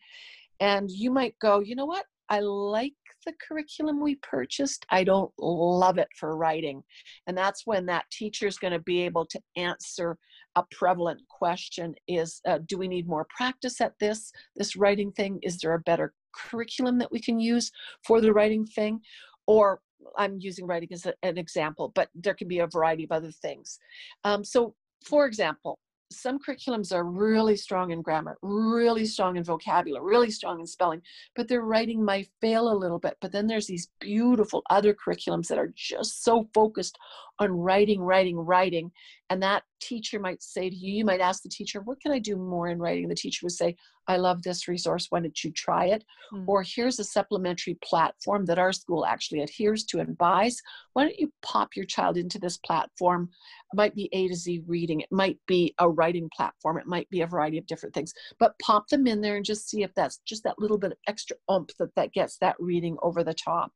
And 0.61 0.89
you 0.89 1.11
might 1.11 1.37
go, 1.39 1.59
you 1.59 1.75
know 1.75 1.87
what? 1.87 2.05
I 2.29 2.39
like 2.39 2.93
the 3.25 3.33
curriculum 3.47 4.01
we 4.01 4.15
purchased. 4.15 4.85
I 4.89 5.03
don't 5.03 5.31
love 5.37 5.97
it 5.97 6.09
for 6.17 6.35
writing. 6.35 6.83
And 7.27 7.37
that's 7.37 7.65
when 7.65 7.85
that 7.87 8.05
teacher 8.11 8.47
is 8.47 8.57
going 8.57 8.73
to 8.73 8.79
be 8.79 9.01
able 9.01 9.25
to 9.27 9.39
answer 9.55 10.17
a 10.55 10.63
prevalent 10.71 11.21
question 11.29 11.95
is 12.07 12.41
uh, 12.47 12.59
do 12.65 12.77
we 12.77 12.87
need 12.87 13.07
more 13.07 13.25
practice 13.35 13.79
at 13.81 13.93
this 13.99 14.31
this 14.55 14.75
writing 14.75 15.11
thing 15.11 15.39
is 15.43 15.57
there 15.57 15.73
a 15.73 15.79
better 15.79 16.13
curriculum 16.35 16.97
that 16.97 17.11
we 17.11 17.19
can 17.19 17.39
use 17.39 17.71
for 18.05 18.21
the 18.21 18.33
writing 18.33 18.65
thing 18.65 18.99
or 19.47 19.79
i'm 20.17 20.37
using 20.39 20.67
writing 20.67 20.89
as 20.91 21.05
a, 21.05 21.13
an 21.23 21.37
example 21.37 21.91
but 21.95 22.09
there 22.15 22.33
can 22.33 22.47
be 22.47 22.59
a 22.59 22.67
variety 22.67 23.03
of 23.03 23.11
other 23.11 23.31
things 23.31 23.79
um, 24.23 24.43
so 24.43 24.75
for 25.05 25.25
example 25.25 25.79
some 26.11 26.39
curriculums 26.39 26.93
are 26.93 27.03
really 27.03 27.55
strong 27.55 27.91
in 27.91 28.01
grammar, 28.01 28.37
really 28.41 29.05
strong 29.05 29.37
in 29.37 29.43
vocabulary, 29.43 30.03
really 30.03 30.31
strong 30.31 30.59
in 30.59 30.67
spelling, 30.67 31.01
but 31.35 31.47
their 31.47 31.61
writing 31.61 32.03
might 32.03 32.29
fail 32.41 32.71
a 32.71 32.77
little 32.77 32.99
bit. 32.99 33.17
But 33.21 33.31
then 33.31 33.47
there's 33.47 33.67
these 33.67 33.89
beautiful 33.99 34.63
other 34.69 34.93
curriculums 34.93 35.47
that 35.47 35.57
are 35.57 35.73
just 35.75 36.23
so 36.23 36.47
focused 36.53 36.97
on 37.39 37.51
writing, 37.51 38.01
writing, 38.01 38.37
writing. 38.37 38.91
And 39.31 39.41
that 39.41 39.63
teacher 39.79 40.19
might 40.19 40.43
say 40.43 40.69
to 40.69 40.75
you 40.75 40.93
you 40.93 41.05
might 41.05 41.21
ask 41.21 41.41
the 41.41 41.49
teacher 41.49 41.81
what 41.81 41.99
can 42.01 42.11
i 42.11 42.19
do 42.19 42.35
more 42.35 42.67
in 42.67 42.77
writing? 42.77 43.07
The 43.07 43.15
teacher 43.15 43.45
would 43.45 43.53
say 43.53 43.75
i 44.07 44.17
love 44.17 44.43
this 44.43 44.67
resource. 44.67 45.07
Why 45.09 45.21
don't 45.21 45.43
you 45.43 45.51
try 45.51 45.85
it? 45.85 46.03
Mm-hmm. 46.33 46.49
or 46.49 46.63
here's 46.63 46.99
a 46.99 47.03
supplementary 47.03 47.77
platform 47.83 48.45
that 48.45 48.59
our 48.59 48.73
school 48.73 49.05
actually 49.05 49.41
adheres 49.41 49.83
to 49.85 49.99
and 49.99 50.17
buys. 50.17 50.61
Why 50.93 51.03
don't 51.03 51.19
you 51.19 51.31
pop 51.41 51.69
your 51.75 51.85
child 51.85 52.17
into 52.17 52.39
this 52.39 52.57
platform? 52.57 53.29
It 53.73 53.77
might 53.77 53.95
be 53.95 54.09
a 54.11 54.27
to 54.27 54.35
z 54.35 54.61
reading. 54.67 54.99
It 55.01 55.11
might 55.11 55.39
be 55.47 55.73
a 55.79 55.89
writing 55.89 56.29
platform. 56.35 56.77
It 56.77 56.87
might 56.87 57.09
be 57.09 57.21
a 57.21 57.27
variety 57.27 57.57
of 57.57 57.67
different 57.67 57.95
things. 57.95 58.13
But 58.37 58.59
pop 58.59 58.87
them 58.89 59.07
in 59.07 59.21
there 59.21 59.37
and 59.37 59.45
just 59.45 59.69
see 59.69 59.83
if 59.83 59.93
that's 59.93 60.19
just 60.25 60.43
that 60.43 60.59
little 60.59 60.77
bit 60.77 60.91
of 60.91 60.97
extra 61.07 61.37
oomph 61.49 61.71
that 61.79 61.95
that 61.95 62.13
gets 62.13 62.37
that 62.37 62.55
reading 62.59 62.97
over 63.01 63.23
the 63.23 63.33
top. 63.33 63.71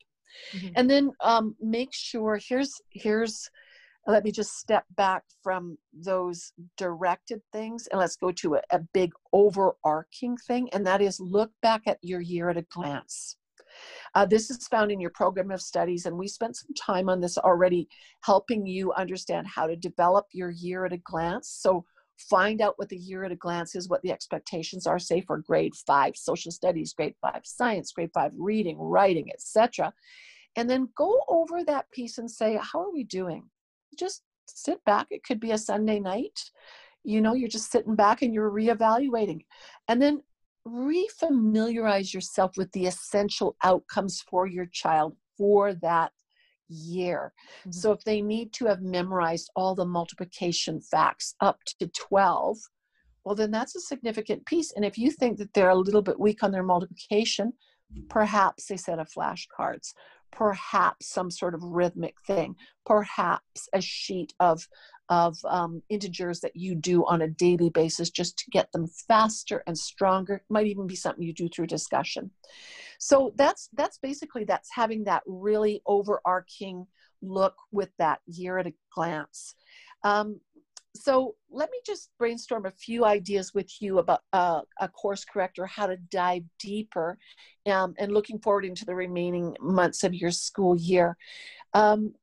Mm-hmm. 0.54 0.68
and 0.76 0.90
then 0.90 1.12
um, 1.22 1.56
make 1.62 1.94
sure 1.94 2.38
here's 2.46 2.74
here's 2.90 3.50
let 4.08 4.24
me 4.24 4.32
just 4.32 4.58
step 4.58 4.86
back 4.96 5.24
from 5.42 5.78
those 5.94 6.54
directed 6.78 7.42
things 7.52 7.88
and 7.88 8.00
let's 8.00 8.16
go 8.16 8.32
to 8.32 8.56
a, 8.56 8.62
a, 8.72 8.80
big 8.94 9.12
overarching 9.34 10.38
thing, 10.38 10.70
and 10.74 10.86
that 10.86 11.02
is 11.02 11.20
look 11.20 11.52
back 11.62 11.82
at 11.88 11.98
your 12.02 12.22
year 12.22 12.50
at 12.50 12.58
a 12.58 12.62
glance. 12.64 13.38
Uh, 14.14 14.26
this 14.26 14.50
is 14.50 14.68
found 14.68 14.92
in 14.92 15.02
your 15.02 15.10
program 15.10 15.52
of 15.52 15.62
studies, 15.62 16.06
and 16.06 16.18
we 16.18 16.28
spent 16.28 16.56
some 16.56 16.74
time 16.76 17.10
on 17.10 17.20
this 17.20 17.38
already, 17.38 17.88
helping 18.24 18.66
you 18.66 18.94
understand 18.94 19.48
how 19.48 19.68
to 19.68 19.76
develop 19.76 20.26
your 20.32 20.52
year 20.52 20.86
at 20.86 20.94
a 20.94 20.98
glance. 20.98 21.50
So, 21.50 21.84
find 22.30 22.62
out 22.62 22.76
what 22.78 22.88
the 22.88 22.98
year 22.98 23.26
at 23.26 23.32
a 23.32 23.36
glance 23.36 23.76
is, 23.76 23.90
what 23.90 24.02
the 24.02 24.12
expectations 24.12 24.88
are, 24.88 25.00
say 25.00 25.20
for 25.20 25.40
grade 25.40 25.74
five 25.76 26.16
social 26.16 26.52
studies, 26.52 26.94
grade 26.94 27.16
five 27.22 27.42
science, 27.44 27.92
grade 27.92 28.12
five 28.14 28.32
reading, 28.38 28.78
writing, 28.78 29.30
etc. 29.34 29.92
And 30.56 30.70
then 30.70 30.88
go 30.96 31.22
over 31.28 31.66
that 31.66 31.92
piece 31.92 32.18
and 32.18 32.32
say, 32.32 32.58
how 32.62 32.80
are 32.80 32.94
we 32.94 33.04
doing? 33.04 33.50
Just 33.96 34.24
sit 34.48 34.84
back. 34.86 35.08
It 35.10 35.24
could 35.24 35.40
be 35.40 35.52
a 35.52 35.58
Sunday 35.58 36.00
night. 36.00 36.40
You 37.04 37.22
know, 37.22 37.34
you're 37.34 37.50
just 37.50 37.72
sitting 37.72 37.96
back 37.96 38.22
and 38.22 38.34
you're 38.34 38.52
reevaluating. 38.52 39.42
And 39.88 40.02
then 40.02 40.22
refamiliarize 40.68 42.14
yourself 42.14 42.58
with 42.58 42.72
the 42.72 42.88
essential 42.88 43.56
outcomes 43.64 44.24
for 44.30 44.48
your 44.48 44.66
child 44.66 45.16
for 45.38 45.74
that 45.76 46.12
year. 46.68 47.34
Mm-hmm. 47.62 47.72
So 47.72 47.92
if 47.92 48.04
they 48.04 48.22
need 48.22 48.54
to 48.54 48.66
have 48.66 48.82
memorized 48.82 49.52
all 49.56 49.76
the 49.76 49.86
multiplication 49.86 50.82
facts 50.82 51.36
up 51.40 51.60
to 51.80 51.88
12, 51.88 52.58
well, 53.24 53.36
then 53.36 53.52
that's 53.52 53.76
a 53.76 53.82
significant 53.82 54.46
piece. 54.46 54.72
And 54.76 54.86
if 54.86 54.98
you 54.98 55.12
think 55.12 55.38
that 55.38 55.54
they're 55.54 55.70
a 55.70 55.76
little 55.76 56.02
bit 56.02 56.20
weak 56.20 56.44
on 56.44 56.52
their 56.52 56.64
multiplication, 56.64 57.54
perhaps 58.10 58.72
a 58.72 58.78
set 58.78 59.00
of 59.00 59.10
flashcards 59.10 59.94
perhaps 60.36 61.08
some 61.08 61.32
sort 61.32 61.56
of 61.56 61.64
rhythmic 61.64 62.16
thing, 62.28 62.56
perhaps 62.86 63.70
a 63.74 63.82
sheet 63.82 64.34
of 64.40 64.68
of 65.10 65.38
um, 65.48 65.84
integers 65.90 66.40
that 66.40 66.56
you 66.56 66.74
do 66.74 67.06
on 67.06 67.22
a 67.22 67.28
daily 67.28 67.70
basis 67.70 68.10
just 68.10 68.40
to 68.40 68.50
get 68.50 68.72
them 68.72 68.88
faster 69.08 69.64
and 69.68 69.78
stronger. 69.78 70.36
It 70.36 70.42
might 70.50 70.66
even 70.66 70.88
be 70.88 70.96
something 70.96 71.24
you 71.24 71.32
do 71.32 71.48
through 71.48 71.68
discussion. 71.68 72.32
So 73.00 73.34
that's 73.36 73.70
that's 73.74 74.00
basically 74.00 74.46
that's 74.46 74.70
having 74.74 75.04
that 75.06 75.24
really 75.28 75.82
overarching 75.86 76.88
look 77.22 77.56
with 77.72 77.90
that 78.00 78.20
year 78.26 78.58
at 78.58 78.68
a 78.68 78.74
glance. 78.94 79.56
Um, 80.04 80.40
so 81.06 81.36
let 81.52 81.70
me 81.70 81.78
just 81.86 82.10
brainstorm 82.18 82.66
a 82.66 82.72
few 82.72 83.06
ideas 83.06 83.54
with 83.54 83.80
you 83.80 84.00
about 84.00 84.22
uh, 84.34 84.62
a 84.80 84.88
course 84.88 85.24
corrector, 85.24 85.68
how 85.68 85.86
to 85.86 85.98
dive 86.10 86.42
deeper, 86.58 87.20
um, 87.68 87.94
and 88.00 88.12
looking 88.12 88.40
forward 88.40 88.66
into 88.66 88.86
the 88.86 88.96
remaining 88.96 89.56
months 89.62 90.04
of 90.04 90.16
your 90.16 90.32
school 90.32 90.76
year. 90.76 91.16
Um, 91.76 92.16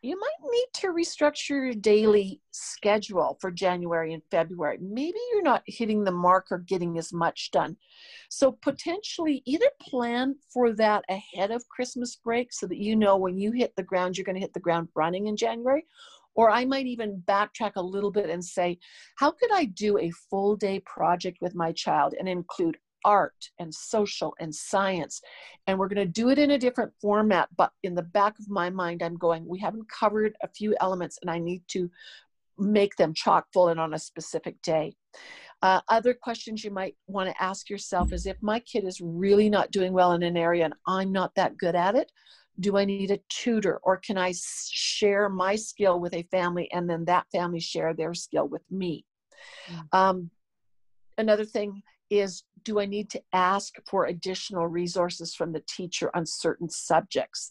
you 0.00 0.18
might 0.18 0.50
need 0.50 0.66
to 0.74 0.94
restructure 0.94 1.50
your 1.50 1.74
daily 1.74 2.40
schedule 2.52 3.36
for 3.38 3.50
January 3.50 4.14
and 4.14 4.22
February. 4.30 4.78
Maybe 4.80 5.18
you're 5.32 5.42
not 5.42 5.62
hitting 5.66 6.02
the 6.02 6.12
mark 6.12 6.46
or 6.50 6.58
getting 6.58 6.96
as 6.96 7.12
much 7.12 7.50
done. 7.50 7.76
So, 8.30 8.52
potentially, 8.62 9.42
either 9.44 9.68
plan 9.80 10.36
for 10.48 10.72
that 10.74 11.04
ahead 11.10 11.50
of 11.50 11.68
Christmas 11.68 12.16
break 12.16 12.52
so 12.52 12.66
that 12.66 12.78
you 12.78 12.96
know 12.96 13.18
when 13.18 13.36
you 13.36 13.52
hit 13.52 13.74
the 13.76 13.82
ground, 13.82 14.16
you're 14.16 14.24
going 14.24 14.36
to 14.36 14.40
hit 14.40 14.54
the 14.54 14.60
ground 14.60 14.88
running 14.94 15.26
in 15.26 15.36
January, 15.36 15.84
or 16.36 16.50
I 16.50 16.64
might 16.64 16.86
even 16.86 17.22
backtrack 17.26 17.72
a 17.76 17.82
little 17.82 18.10
bit 18.10 18.30
and 18.30 18.44
say, 18.44 18.78
how 19.16 19.30
could 19.30 19.50
I 19.52 19.64
do 19.64 19.98
a 19.98 20.12
full 20.30 20.54
day 20.54 20.80
project 20.80 21.38
with 21.40 21.54
my 21.54 21.72
child 21.72 22.14
and 22.18 22.28
include 22.28 22.76
art 23.04 23.50
and 23.58 23.74
social 23.74 24.34
and 24.38 24.54
science? 24.54 25.20
And 25.66 25.78
we're 25.78 25.88
going 25.88 26.06
to 26.06 26.20
do 26.20 26.28
it 26.28 26.38
in 26.38 26.52
a 26.52 26.58
different 26.58 26.92
format, 27.00 27.48
but 27.56 27.72
in 27.82 27.94
the 27.94 28.02
back 28.02 28.38
of 28.38 28.48
my 28.48 28.70
mind, 28.70 29.02
I'm 29.02 29.16
going, 29.16 29.46
we 29.46 29.58
haven't 29.58 29.90
covered 29.90 30.36
a 30.42 30.48
few 30.48 30.76
elements 30.80 31.18
and 31.22 31.30
I 31.30 31.38
need 31.38 31.62
to 31.68 31.90
make 32.58 32.96
them 32.96 33.14
chock 33.14 33.46
full 33.52 33.68
and 33.68 33.80
on 33.80 33.94
a 33.94 33.98
specific 33.98 34.60
day. 34.62 34.94
Uh, 35.62 35.80
other 35.88 36.12
questions 36.12 36.62
you 36.62 36.70
might 36.70 36.96
want 37.06 37.28
to 37.28 37.42
ask 37.42 37.70
yourself 37.70 38.12
is 38.12 38.26
if 38.26 38.36
my 38.42 38.60
kid 38.60 38.84
is 38.84 39.00
really 39.00 39.48
not 39.48 39.70
doing 39.70 39.92
well 39.92 40.12
in 40.12 40.22
an 40.22 40.36
area 40.36 40.66
and 40.66 40.74
I'm 40.86 41.12
not 41.12 41.34
that 41.34 41.56
good 41.56 41.74
at 41.74 41.94
it, 41.94 42.12
do 42.58 42.76
I 42.76 42.84
need 42.84 43.10
a 43.10 43.20
tutor 43.28 43.80
or 43.82 43.98
can 43.98 44.16
I 44.16 44.32
share 44.70 45.28
my 45.28 45.56
skill 45.56 46.00
with 46.00 46.14
a 46.14 46.22
family 46.30 46.70
and 46.72 46.88
then 46.88 47.04
that 47.04 47.26
family 47.30 47.60
share 47.60 47.94
their 47.94 48.14
skill 48.14 48.48
with 48.48 48.62
me? 48.70 49.04
Mm-hmm. 49.68 49.98
Um, 49.98 50.30
another 51.18 51.44
thing 51.44 51.82
is 52.10 52.44
do 52.62 52.80
I 52.80 52.86
need 52.86 53.10
to 53.10 53.22
ask 53.32 53.74
for 53.88 54.06
additional 54.06 54.66
resources 54.66 55.34
from 55.34 55.52
the 55.52 55.62
teacher 55.68 56.10
on 56.14 56.26
certain 56.26 56.68
subjects? 56.68 57.50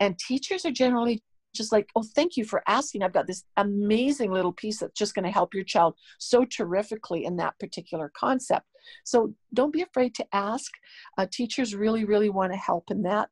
And 0.00 0.18
teachers 0.18 0.64
are 0.64 0.70
generally 0.70 1.22
just 1.54 1.72
like, 1.72 1.88
oh, 1.96 2.02
thank 2.14 2.36
you 2.36 2.44
for 2.44 2.62
asking. 2.66 3.02
I've 3.02 3.12
got 3.12 3.26
this 3.26 3.44
amazing 3.56 4.32
little 4.32 4.52
piece 4.52 4.78
that's 4.78 4.98
just 4.98 5.14
going 5.14 5.24
to 5.24 5.30
help 5.30 5.54
your 5.54 5.64
child 5.64 5.94
so 6.18 6.44
terrifically 6.44 7.24
in 7.24 7.36
that 7.36 7.58
particular 7.58 8.10
concept. 8.16 8.66
So 9.04 9.34
don't 9.52 9.72
be 9.72 9.82
afraid 9.82 10.14
to 10.16 10.26
ask. 10.32 10.72
Uh, 11.18 11.26
teachers 11.30 11.74
really, 11.74 12.04
really 12.04 12.30
want 12.30 12.52
to 12.52 12.58
help 12.58 12.90
in 12.90 13.02
that. 13.02 13.28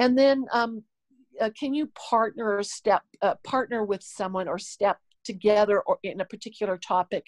And 0.00 0.16
then 0.18 0.46
um, 0.50 0.82
uh, 1.40 1.50
can 1.56 1.74
you 1.74 1.88
partner 1.88 2.56
or 2.56 2.62
step, 2.62 3.02
uh, 3.22 3.34
partner 3.44 3.84
with 3.84 4.02
someone 4.02 4.48
or 4.48 4.58
step 4.58 4.98
together 5.24 5.82
or 5.82 5.98
in 6.02 6.22
a 6.22 6.24
particular 6.24 6.78
topic 6.78 7.26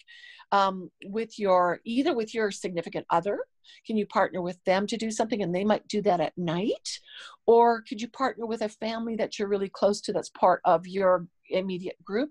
um, 0.53 0.91
with 1.05 1.39
your 1.39 1.81
either 1.85 2.15
with 2.15 2.35
your 2.35 2.51
significant 2.51 3.07
other? 3.11 3.41
Can 3.87 3.99
you 3.99 4.07
partner 4.07 4.41
with 4.41 4.59
them 4.65 4.87
to 4.87 4.97
do 4.97 5.11
something 5.11 5.43
and 5.43 5.55
they 5.55 5.65
might 5.65 5.87
do 5.87 6.01
that 6.03 6.21
at 6.21 6.37
night? 6.39 6.99
Or 7.47 7.83
could 7.83 8.01
you 8.01 8.09
partner 8.09 8.47
with 8.47 8.63
a 8.63 8.71
family 8.71 9.17
that 9.17 9.39
you're 9.39 9.49
really 9.49 9.69
close 9.69 10.01
to 10.03 10.13
that's 10.13 10.31
part 10.31 10.63
of 10.65 10.87
your 10.87 11.27
immediate 11.51 12.03
group 12.03 12.31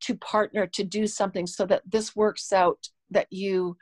to 0.00 0.14
partner 0.16 0.66
to 0.66 0.84
do 0.84 1.06
something 1.06 1.46
so 1.46 1.64
that 1.64 1.82
this 1.90 2.14
works 2.14 2.52
out 2.52 2.88
that 3.10 3.26
you 3.30 3.78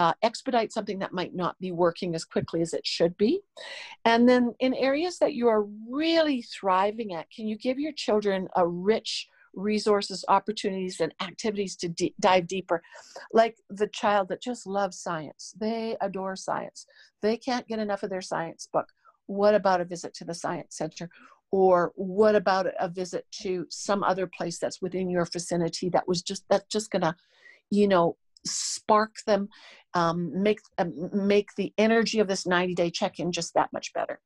uh, 0.00 0.14
expedite 0.22 0.72
something 0.72 0.98
that 0.98 1.12
might 1.12 1.34
not 1.34 1.58
be 1.58 1.72
working 1.72 2.14
as 2.14 2.24
quickly 2.24 2.62
as 2.62 2.72
it 2.72 2.86
should 2.86 3.14
be. 3.18 3.42
And 4.06 4.26
then 4.26 4.54
in 4.58 4.72
areas 4.72 5.18
that 5.18 5.34
you 5.34 5.46
are 5.48 5.66
really 5.86 6.40
thriving 6.40 7.12
at, 7.12 7.30
can 7.30 7.46
you 7.46 7.58
give 7.58 7.78
your 7.78 7.92
children 7.92 8.48
a 8.56 8.66
rich 8.66 9.28
resources, 9.52 10.24
opportunities, 10.28 11.00
and 11.00 11.12
activities 11.20 11.76
to 11.76 11.88
d- 11.88 12.14
dive 12.18 12.46
deeper? 12.46 12.80
Like 13.34 13.58
the 13.68 13.88
child 13.88 14.28
that 14.30 14.40
just 14.40 14.66
loves 14.66 14.98
science, 14.98 15.52
they 15.60 15.98
adore 16.00 16.34
science. 16.34 16.86
They 17.20 17.36
can't 17.36 17.68
get 17.68 17.78
enough 17.78 18.02
of 18.02 18.08
their 18.08 18.22
science 18.22 18.70
book. 18.72 18.86
What 19.26 19.54
about 19.54 19.82
a 19.82 19.84
visit 19.84 20.14
to 20.14 20.24
the 20.24 20.34
Science 20.34 20.78
Center? 20.78 21.10
Or 21.50 21.92
what 21.94 22.36
about 22.36 22.68
a 22.78 22.88
visit 22.88 23.26
to 23.42 23.66
some 23.68 24.02
other 24.02 24.26
place 24.26 24.58
that's 24.58 24.80
within 24.80 25.10
your 25.10 25.26
vicinity 25.26 25.90
that 25.90 26.08
was 26.08 26.22
just 26.22 26.44
that's 26.48 26.64
just 26.72 26.90
gonna, 26.90 27.16
you 27.70 27.86
know, 27.86 28.16
spark 28.46 29.14
them, 29.26 29.48
um, 29.94 30.30
make 30.42 30.60
um, 30.78 31.10
make 31.12 31.48
the 31.56 31.72
energy 31.78 32.20
of 32.20 32.28
this 32.28 32.46
90 32.46 32.74
day 32.74 32.90
check 32.90 33.18
in 33.18 33.32
just 33.32 33.54
that 33.54 33.72
much 33.72 33.92
better. 33.92 34.20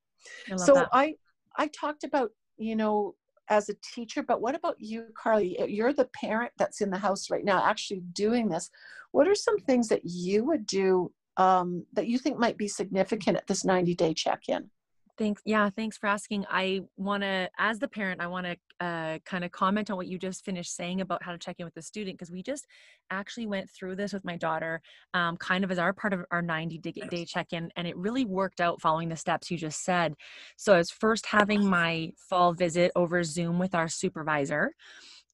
I 0.50 0.56
so 0.56 0.74
that. 0.74 0.88
I 0.92 1.14
I 1.56 1.68
talked 1.68 2.04
about 2.04 2.30
you 2.56 2.76
know 2.76 3.14
as 3.48 3.68
a 3.68 3.74
teacher, 3.94 4.22
but 4.22 4.40
what 4.40 4.54
about 4.54 4.76
you, 4.78 5.06
Carly? 5.20 5.56
You're 5.68 5.92
the 5.92 6.08
parent 6.14 6.52
that's 6.58 6.80
in 6.80 6.90
the 6.90 6.98
house 6.98 7.30
right 7.30 7.44
now, 7.44 7.64
actually 7.64 8.00
doing 8.12 8.48
this. 8.48 8.70
What 9.12 9.28
are 9.28 9.34
some 9.34 9.58
things 9.58 9.88
that 9.88 10.02
you 10.04 10.44
would 10.44 10.66
do 10.66 11.12
um, 11.36 11.84
that 11.92 12.06
you 12.06 12.18
think 12.18 12.38
might 12.38 12.56
be 12.56 12.68
significant 12.68 13.36
at 13.36 13.46
this 13.46 13.64
90 13.64 13.94
day 13.94 14.14
check 14.14 14.48
in? 14.48 14.70
Thanks. 15.16 15.42
Yeah, 15.44 15.70
thanks 15.70 15.96
for 15.96 16.08
asking. 16.08 16.44
I 16.50 16.80
want 16.96 17.22
to, 17.22 17.48
as 17.56 17.78
the 17.78 17.86
parent, 17.86 18.20
I 18.20 18.26
want 18.26 18.46
to 18.46 18.56
uh, 18.84 19.18
kind 19.24 19.44
of 19.44 19.52
comment 19.52 19.88
on 19.88 19.96
what 19.96 20.08
you 20.08 20.18
just 20.18 20.44
finished 20.44 20.74
saying 20.74 21.00
about 21.00 21.22
how 21.22 21.30
to 21.30 21.38
check 21.38 21.56
in 21.60 21.64
with 21.64 21.74
the 21.74 21.82
student 21.82 22.18
because 22.18 22.32
we 22.32 22.42
just 22.42 22.66
actually 23.12 23.46
went 23.46 23.70
through 23.70 23.94
this 23.94 24.12
with 24.12 24.24
my 24.24 24.36
daughter, 24.36 24.80
um, 25.12 25.36
kind 25.36 25.62
of 25.62 25.70
as 25.70 25.78
our 25.78 25.92
part 25.92 26.12
of 26.12 26.24
our 26.32 26.42
90 26.42 26.78
day, 26.78 26.92
day 27.08 27.24
check 27.24 27.52
in, 27.52 27.70
and 27.76 27.86
it 27.86 27.96
really 27.96 28.24
worked 28.24 28.60
out 28.60 28.80
following 28.80 29.08
the 29.08 29.16
steps 29.16 29.52
you 29.52 29.56
just 29.56 29.84
said. 29.84 30.14
So 30.56 30.74
I 30.74 30.78
was 30.78 30.90
first 30.90 31.26
having 31.26 31.64
my 31.64 32.10
fall 32.16 32.52
visit 32.52 32.90
over 32.96 33.22
Zoom 33.22 33.60
with 33.60 33.74
our 33.74 33.88
supervisor. 33.88 34.72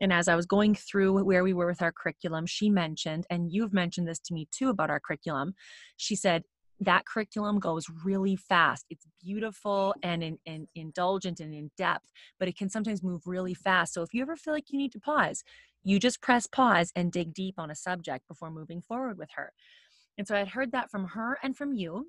And 0.03 0.13
as 0.13 0.29
I 0.29 0.37
was 0.37 0.47
going 0.47 0.75
through 0.75 1.25
where 1.25 1.45
we 1.45 1.55
were 1.55 1.67
with 1.67 1.83
our 1.83 1.93
curriculum, 1.93 2.45
she 2.45 2.69
mentioned, 2.69 3.27
and 3.31 3.51
you've 3.51 3.73
mentioned 3.73 4.09
this 4.09 4.21
to 4.21 4.35
me 4.35 4.47
too 4.51 4.69
about 4.69 4.91
our 4.91 5.01
curriculum. 5.01 5.55
She 5.97 6.17
said, 6.17 6.45
that 6.81 7.05
curriculum 7.05 7.59
goes 7.59 7.87
really 8.05 8.37
fast. 8.37 8.87
It's 8.91 9.07
beautiful 9.23 9.95
and, 10.03 10.23
in, 10.23 10.39
and 10.47 10.67
indulgent 10.75 11.41
and 11.41 11.55
in 11.55 11.71
depth, 11.77 12.11
but 12.39 12.49
it 12.49 12.57
can 12.57 12.71
sometimes 12.71 13.03
move 13.03 13.27
really 13.27 13.55
fast. 13.55 13.93
So 13.93 14.03
if 14.03 14.15
you 14.15 14.23
ever 14.23 14.37
feel 14.37 14.55
like 14.55 14.71
you 14.71 14.79
need 14.79 14.93
to 14.93 15.01
pause, 15.01 15.45
you 15.85 15.99
just 15.99 16.21
press 16.21 16.47
pause 16.47 16.93
and 16.97 17.13
dig 17.13 17.35
deep 17.35 17.55
on 17.59 17.71
a 17.71 17.75
subject 17.75 18.27
before 18.29 18.51
moving 18.51 18.81
forward 18.81 19.19
with 19.19 19.31
her. 19.35 19.53
And 20.19 20.27
so 20.27 20.37
I'd 20.37 20.49
heard 20.49 20.73
that 20.73 20.91
from 20.91 21.09
her 21.09 21.39
and 21.43 21.57
from 21.57 21.73
you. 21.73 22.09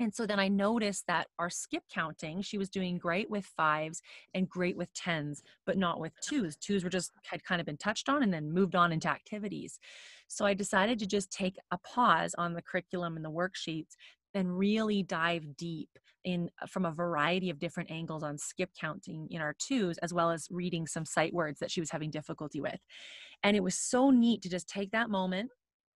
And 0.00 0.12
so 0.14 0.26
then 0.26 0.40
I 0.40 0.48
noticed 0.48 1.06
that 1.08 1.28
our 1.38 1.50
skip 1.50 1.82
counting, 1.92 2.40
she 2.40 2.56
was 2.56 2.70
doing 2.70 2.96
great 2.96 3.30
with 3.30 3.44
fives 3.44 4.00
and 4.34 4.48
great 4.48 4.76
with 4.76 4.92
tens, 4.94 5.42
but 5.66 5.76
not 5.76 6.00
with 6.00 6.12
twos. 6.26 6.56
Twos 6.56 6.82
were 6.82 6.90
just 6.90 7.12
had 7.24 7.44
kind 7.44 7.60
of 7.60 7.66
been 7.66 7.76
touched 7.76 8.08
on 8.08 8.22
and 8.22 8.32
then 8.32 8.50
moved 8.50 8.74
on 8.74 8.92
into 8.92 9.08
activities. 9.08 9.78
So 10.26 10.46
I 10.46 10.54
decided 10.54 10.98
to 11.00 11.06
just 11.06 11.30
take 11.30 11.56
a 11.70 11.78
pause 11.78 12.34
on 12.38 12.54
the 12.54 12.62
curriculum 12.62 13.16
and 13.16 13.24
the 13.24 13.30
worksheets 13.30 13.94
and 14.32 14.56
really 14.56 15.02
dive 15.02 15.56
deep 15.56 15.90
in 16.24 16.50
uh, 16.62 16.66
from 16.66 16.84
a 16.84 16.92
variety 16.92 17.50
of 17.50 17.58
different 17.58 17.90
angles 17.90 18.22
on 18.22 18.38
skip 18.38 18.70
counting 18.78 19.26
in 19.30 19.40
our 19.40 19.54
twos 19.58 19.98
as 19.98 20.12
well 20.12 20.30
as 20.30 20.48
reading 20.50 20.86
some 20.86 21.04
sight 21.04 21.32
words 21.32 21.58
that 21.58 21.70
she 21.70 21.80
was 21.80 21.90
having 21.90 22.10
difficulty 22.10 22.60
with 22.60 22.78
and 23.42 23.56
it 23.56 23.62
was 23.62 23.74
so 23.74 24.10
neat 24.10 24.42
to 24.42 24.50
just 24.50 24.68
take 24.68 24.90
that 24.90 25.08
moment 25.08 25.50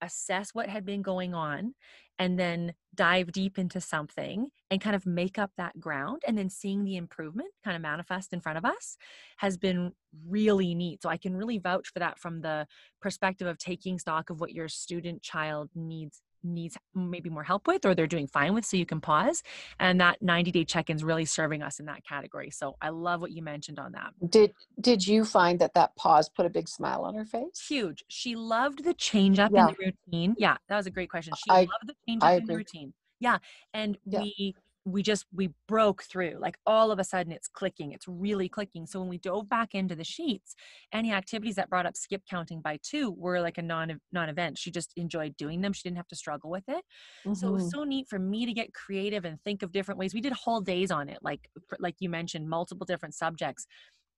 assess 0.01 0.51
what 0.55 0.69
had 0.69 0.85
been 0.85 1.03
going 1.03 1.35
on 1.35 1.75
and 2.19 2.39
then 2.39 2.75
dive 2.95 3.33
deep 3.33 3.59
into 3.59 3.81
something 3.81 4.49
and 4.71 4.81
kind 4.81 4.95
of 4.95 5.07
make 5.07 5.39
up 5.39 5.51
that 5.57 5.81
ground 5.81 6.23
and 6.27 6.37
then 6.37 6.51
seeing 6.51 6.85
the 6.85 6.97
improvement 6.97 7.49
kind 7.65 7.75
of 7.75 7.83
manifest 7.83 8.33
in 8.33 8.41
front 8.41 8.59
of 8.59 8.65
us 8.65 8.97
has 9.39 9.57
been 9.57 9.93
really 10.29 10.75
neat. 10.75 11.03
So 11.03 11.09
i 11.09 11.17
can 11.17 11.37
really 11.37 11.59
vouch 11.59 11.89
for 11.89 11.99
that 11.99 12.19
from 12.19 12.43
the 12.43 12.67
perspective 13.01 13.49
of 13.49 13.59
taking 13.59 13.99
stock 13.99 14.29
of 14.31 14.41
what 14.41 14.53
your 14.53 14.69
student 14.69 15.23
child 15.23 15.71
needs 15.75 16.21
needs 16.43 16.77
maybe 16.95 17.31
more 17.31 17.43
help 17.43 17.67
with 17.67 17.85
or 17.85 17.95
they're 17.95 18.07
doing 18.07 18.27
fine 18.27 18.55
with 18.55 18.65
so 18.65 18.77
you 18.77 18.87
can 18.87 19.01
pause 19.01 19.43
and 19.79 20.01
that 20.01 20.21
90 20.23 20.51
day 20.51 20.65
check-ins 20.65 21.05
really 21.05 21.25
serving 21.25 21.63
us 21.63 21.81
in 21.81 21.87
that 21.87 22.05
category. 22.05 22.51
So 22.51 22.77
i 22.81 22.89
love 22.89 23.21
what 23.21 23.31
you 23.31 23.43
mentioned 23.43 23.79
on 23.79 23.93
that. 23.93 24.13
Did 24.29 24.53
did 24.81 25.07
you 25.07 25.25
find 25.25 25.59
that 25.61 25.75
that 25.75 25.97
pause 25.97 26.29
put 26.29 26.47
a 26.47 26.51
big 26.51 26.69
smile 26.69 27.03
on 27.03 27.15
her 27.15 27.25
face? 27.25 27.67
Huge. 27.69 28.05
She 28.09 28.37
loved 28.37 28.85
the 28.85 28.95
change 28.95 29.39
up 29.39 29.53
yeah. 29.53 29.69
in 29.69 29.75
the 29.79 29.93
routine. 30.13 30.35
Yeah 30.39 30.57
that 30.69 30.77
was 30.77 30.87
a 30.87 30.91
great 30.91 31.11
question. 31.11 31.35
She 31.37 31.51
I, 31.51 31.61
loved 31.61 31.87
the 31.87 31.95
change 32.09 32.23
up 32.23 32.39
in 32.39 32.47
the 32.47 32.57
routine. 32.57 32.93
Yeah 33.19 33.39
and 33.75 33.99
yeah. 34.05 34.21
we 34.21 34.55
we 34.85 35.03
just 35.03 35.27
we 35.33 35.51
broke 35.69 36.03
through 36.03 36.37
like 36.41 36.57
all 36.67 36.91
of 36.91 36.99
a 36.99 37.05
sudden 37.05 37.33
it's 37.33 37.49
clicking 37.49 37.93
it's 37.93 38.09
really 38.09 38.49
clicking 38.49 38.87
so 38.87 38.99
when 38.99 39.09
we 39.09 39.19
dove 39.19 39.49
back 39.49 39.75
into 39.75 39.95
the 39.95 40.05
sheets 40.05 40.55
any 40.93 41.13
activities 41.13 41.55
that 41.55 41.69
brought 41.69 41.85
up 41.85 41.97
skip 41.97 42.23
counting 42.29 42.61
by 42.61 42.79
two 42.83 43.11
were 43.19 43.41
like 43.41 43.59
a 43.59 43.63
non 43.63 44.01
non-event 44.13 44.57
she 44.57 44.71
just 44.71 44.93
enjoyed 44.97 45.37
doing 45.37 45.61
them 45.61 45.73
she 45.73 45.83
didn't 45.83 45.99
have 45.99 46.09
to 46.09 46.17
struggle 46.17 46.51
with 46.51 46.65
it 46.69 46.83
mm-hmm. 47.27 47.35
so 47.35 47.49
it 47.49 47.53
was 47.53 47.65
mm-hmm. 47.65 47.81
so 47.81 47.85
neat 47.85 48.09
for 48.09 48.19
me 48.19 48.47
to 48.47 48.53
get 48.53 48.73
creative 48.73 49.25
and 49.25 49.39
think 49.43 49.63
of 49.63 49.71
different 49.71 49.99
ways 49.99 50.15
we 50.15 50.21
did 50.21 50.33
whole 50.33 50.61
days 50.61 50.91
on 50.91 51.09
it 51.09 51.19
like 51.23 51.51
like 51.79 51.97
you 51.99 52.09
mentioned 52.09 52.49
multiple 52.49 52.87
different 52.87 53.15
subjects 53.15 53.67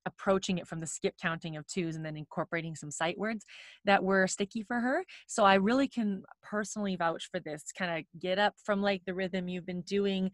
approaching 0.07 0.59
it 0.59 0.67
from 0.67 0.81
the 0.81 0.87
skip 0.87 1.15
counting 1.21 1.57
of 1.57 1.67
twos 1.67 1.97
and 1.97 2.05
then 2.05 2.17
incorporating 2.17 2.75
some 2.75 2.91
sight 2.91 3.19
words 3.19 3.45
that 3.85 4.03
were 4.03 4.27
sticky 4.27 4.63
for 4.63 4.81
her. 4.81 5.05
So 5.27 5.45
I 5.45 5.55
really 5.55 5.89
can 5.89 6.23
personally 6.43 6.97
vouch 6.97 7.29
for 7.31 7.41
this. 7.41 7.65
Kind 7.77 7.99
of 7.99 8.21
get 8.21 8.39
up 8.39 8.55
from 8.65 8.83
like 8.83 9.03
the 9.05 9.15
rhythm 9.15 9.49
you've 9.49 9.67
been 9.67 9.83
doing, 9.83 10.31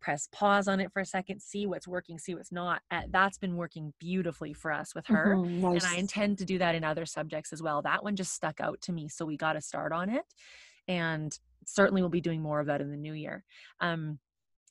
press 0.00 0.28
pause 0.32 0.66
on 0.66 0.80
it 0.80 0.92
for 0.92 1.00
a 1.00 1.06
second, 1.06 1.40
see 1.40 1.66
what's 1.66 1.86
working, 1.86 2.18
see 2.18 2.34
what's 2.34 2.52
not. 2.52 2.82
That's 3.10 3.38
been 3.38 3.56
working 3.56 3.92
beautifully 4.00 4.52
for 4.52 4.72
us 4.72 4.94
with 4.94 5.06
her. 5.06 5.36
Mm-hmm, 5.36 5.60
nice. 5.60 5.84
And 5.84 5.94
I 5.94 5.96
intend 5.98 6.38
to 6.38 6.44
do 6.44 6.58
that 6.58 6.74
in 6.74 6.84
other 6.84 7.06
subjects 7.06 7.52
as 7.52 7.62
well. 7.62 7.82
That 7.82 8.02
one 8.02 8.16
just 8.16 8.34
stuck 8.34 8.60
out 8.60 8.80
to 8.82 8.92
me. 8.92 9.08
So 9.08 9.24
we 9.24 9.36
got 9.36 9.52
to 9.52 9.60
start 9.60 9.92
on 9.92 10.10
it. 10.10 10.24
And 10.88 11.38
certainly 11.64 12.02
we'll 12.02 12.10
be 12.10 12.20
doing 12.20 12.42
more 12.42 12.58
of 12.58 12.66
that 12.66 12.80
in 12.80 12.90
the 12.90 12.96
new 12.96 13.12
year. 13.12 13.44
Um, 13.80 14.18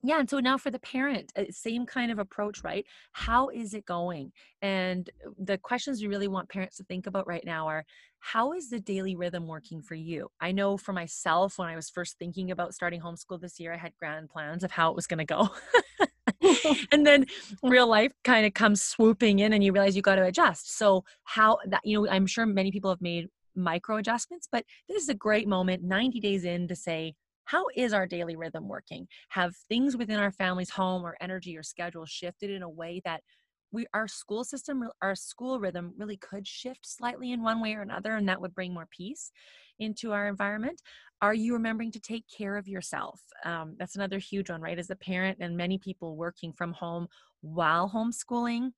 yeah 0.03 0.19
and 0.19 0.29
so 0.29 0.39
now 0.39 0.57
for 0.57 0.71
the 0.71 0.79
parent 0.79 1.31
uh, 1.37 1.43
same 1.49 1.85
kind 1.85 2.11
of 2.11 2.19
approach 2.19 2.63
right? 2.63 2.85
How 3.13 3.49
is 3.49 3.73
it 3.73 3.85
going? 3.85 4.31
And 4.61 5.09
uh, 5.25 5.31
the 5.37 5.57
questions 5.57 6.01
we 6.01 6.07
really 6.07 6.27
want 6.27 6.49
parents 6.49 6.77
to 6.77 6.83
think 6.83 7.07
about 7.07 7.27
right 7.27 7.45
now 7.45 7.67
are 7.67 7.85
how 8.19 8.53
is 8.53 8.69
the 8.69 8.79
daily 8.79 9.15
rhythm 9.15 9.47
working 9.47 9.81
for 9.81 9.95
you? 9.95 10.29
I 10.39 10.51
know 10.51 10.77
for 10.77 10.93
myself 10.93 11.57
when 11.57 11.69
i 11.69 11.75
was 11.75 11.89
first 11.89 12.17
thinking 12.19 12.51
about 12.51 12.73
starting 12.73 13.01
homeschool 13.01 13.41
this 13.41 13.59
year 13.59 13.73
i 13.73 13.77
had 13.77 13.93
grand 13.97 14.29
plans 14.29 14.63
of 14.63 14.71
how 14.71 14.89
it 14.89 14.95
was 14.95 15.07
going 15.07 15.19
to 15.19 15.25
go. 15.25 15.49
And 16.91 17.05
then 17.05 17.25
real 17.63 17.87
life 17.87 18.11
kind 18.23 18.45
of 18.45 18.53
comes 18.53 18.81
swooping 18.81 19.39
in 19.39 19.53
and 19.53 19.63
you 19.63 19.71
realize 19.71 19.95
you 19.95 20.01
got 20.01 20.15
to 20.15 20.23
adjust. 20.23 20.75
So 20.77 21.03
how 21.23 21.57
that 21.67 21.81
you 21.83 22.01
know 22.01 22.09
i'm 22.09 22.27
sure 22.27 22.45
many 22.45 22.71
people 22.71 22.89
have 22.89 23.01
made 23.01 23.29
micro 23.55 23.97
adjustments 23.97 24.47
but 24.49 24.63
this 24.87 25.03
is 25.03 25.09
a 25.09 25.13
great 25.13 25.47
moment 25.47 25.83
90 25.83 26.19
days 26.21 26.45
in 26.45 26.67
to 26.69 26.75
say 26.75 27.15
how 27.51 27.65
is 27.75 27.91
our 27.91 28.07
daily 28.07 28.37
rhythm 28.37 28.69
working? 28.69 29.09
Have 29.27 29.57
things 29.67 29.97
within 29.97 30.21
our 30.21 30.31
family's 30.31 30.69
home 30.69 31.03
or 31.03 31.17
energy 31.19 31.57
or 31.57 31.63
schedule 31.63 32.05
shifted 32.05 32.49
in 32.49 32.63
a 32.63 32.69
way 32.69 33.01
that 33.03 33.23
we 33.73 33.85
our 33.93 34.07
school 34.07 34.45
system 34.45 34.83
our 35.01 35.15
school 35.15 35.59
rhythm 35.59 35.93
really 35.97 36.15
could 36.15 36.47
shift 36.47 36.85
slightly 36.85 37.33
in 37.33 37.43
one 37.43 37.61
way 37.61 37.73
or 37.73 37.81
another 37.81 38.15
and 38.15 38.29
that 38.29 38.39
would 38.39 38.55
bring 38.55 38.73
more 38.73 38.87
peace 38.89 39.31
into 39.79 40.13
our 40.13 40.29
environment? 40.29 40.81
Are 41.21 41.33
you 41.33 41.51
remembering 41.51 41.91
to 41.91 41.99
take 41.99 42.23
care 42.29 42.55
of 42.55 42.69
yourself? 42.69 43.19
Um, 43.43 43.75
that's 43.77 43.97
another 43.97 44.19
huge 44.19 44.49
one 44.49 44.61
right? 44.61 44.79
As 44.79 44.89
a 44.89 44.95
parent 44.95 45.39
and 45.41 45.57
many 45.57 45.77
people 45.77 46.15
working 46.15 46.53
from 46.53 46.71
home 46.71 47.09
while 47.41 47.89
homeschooling 47.89 48.71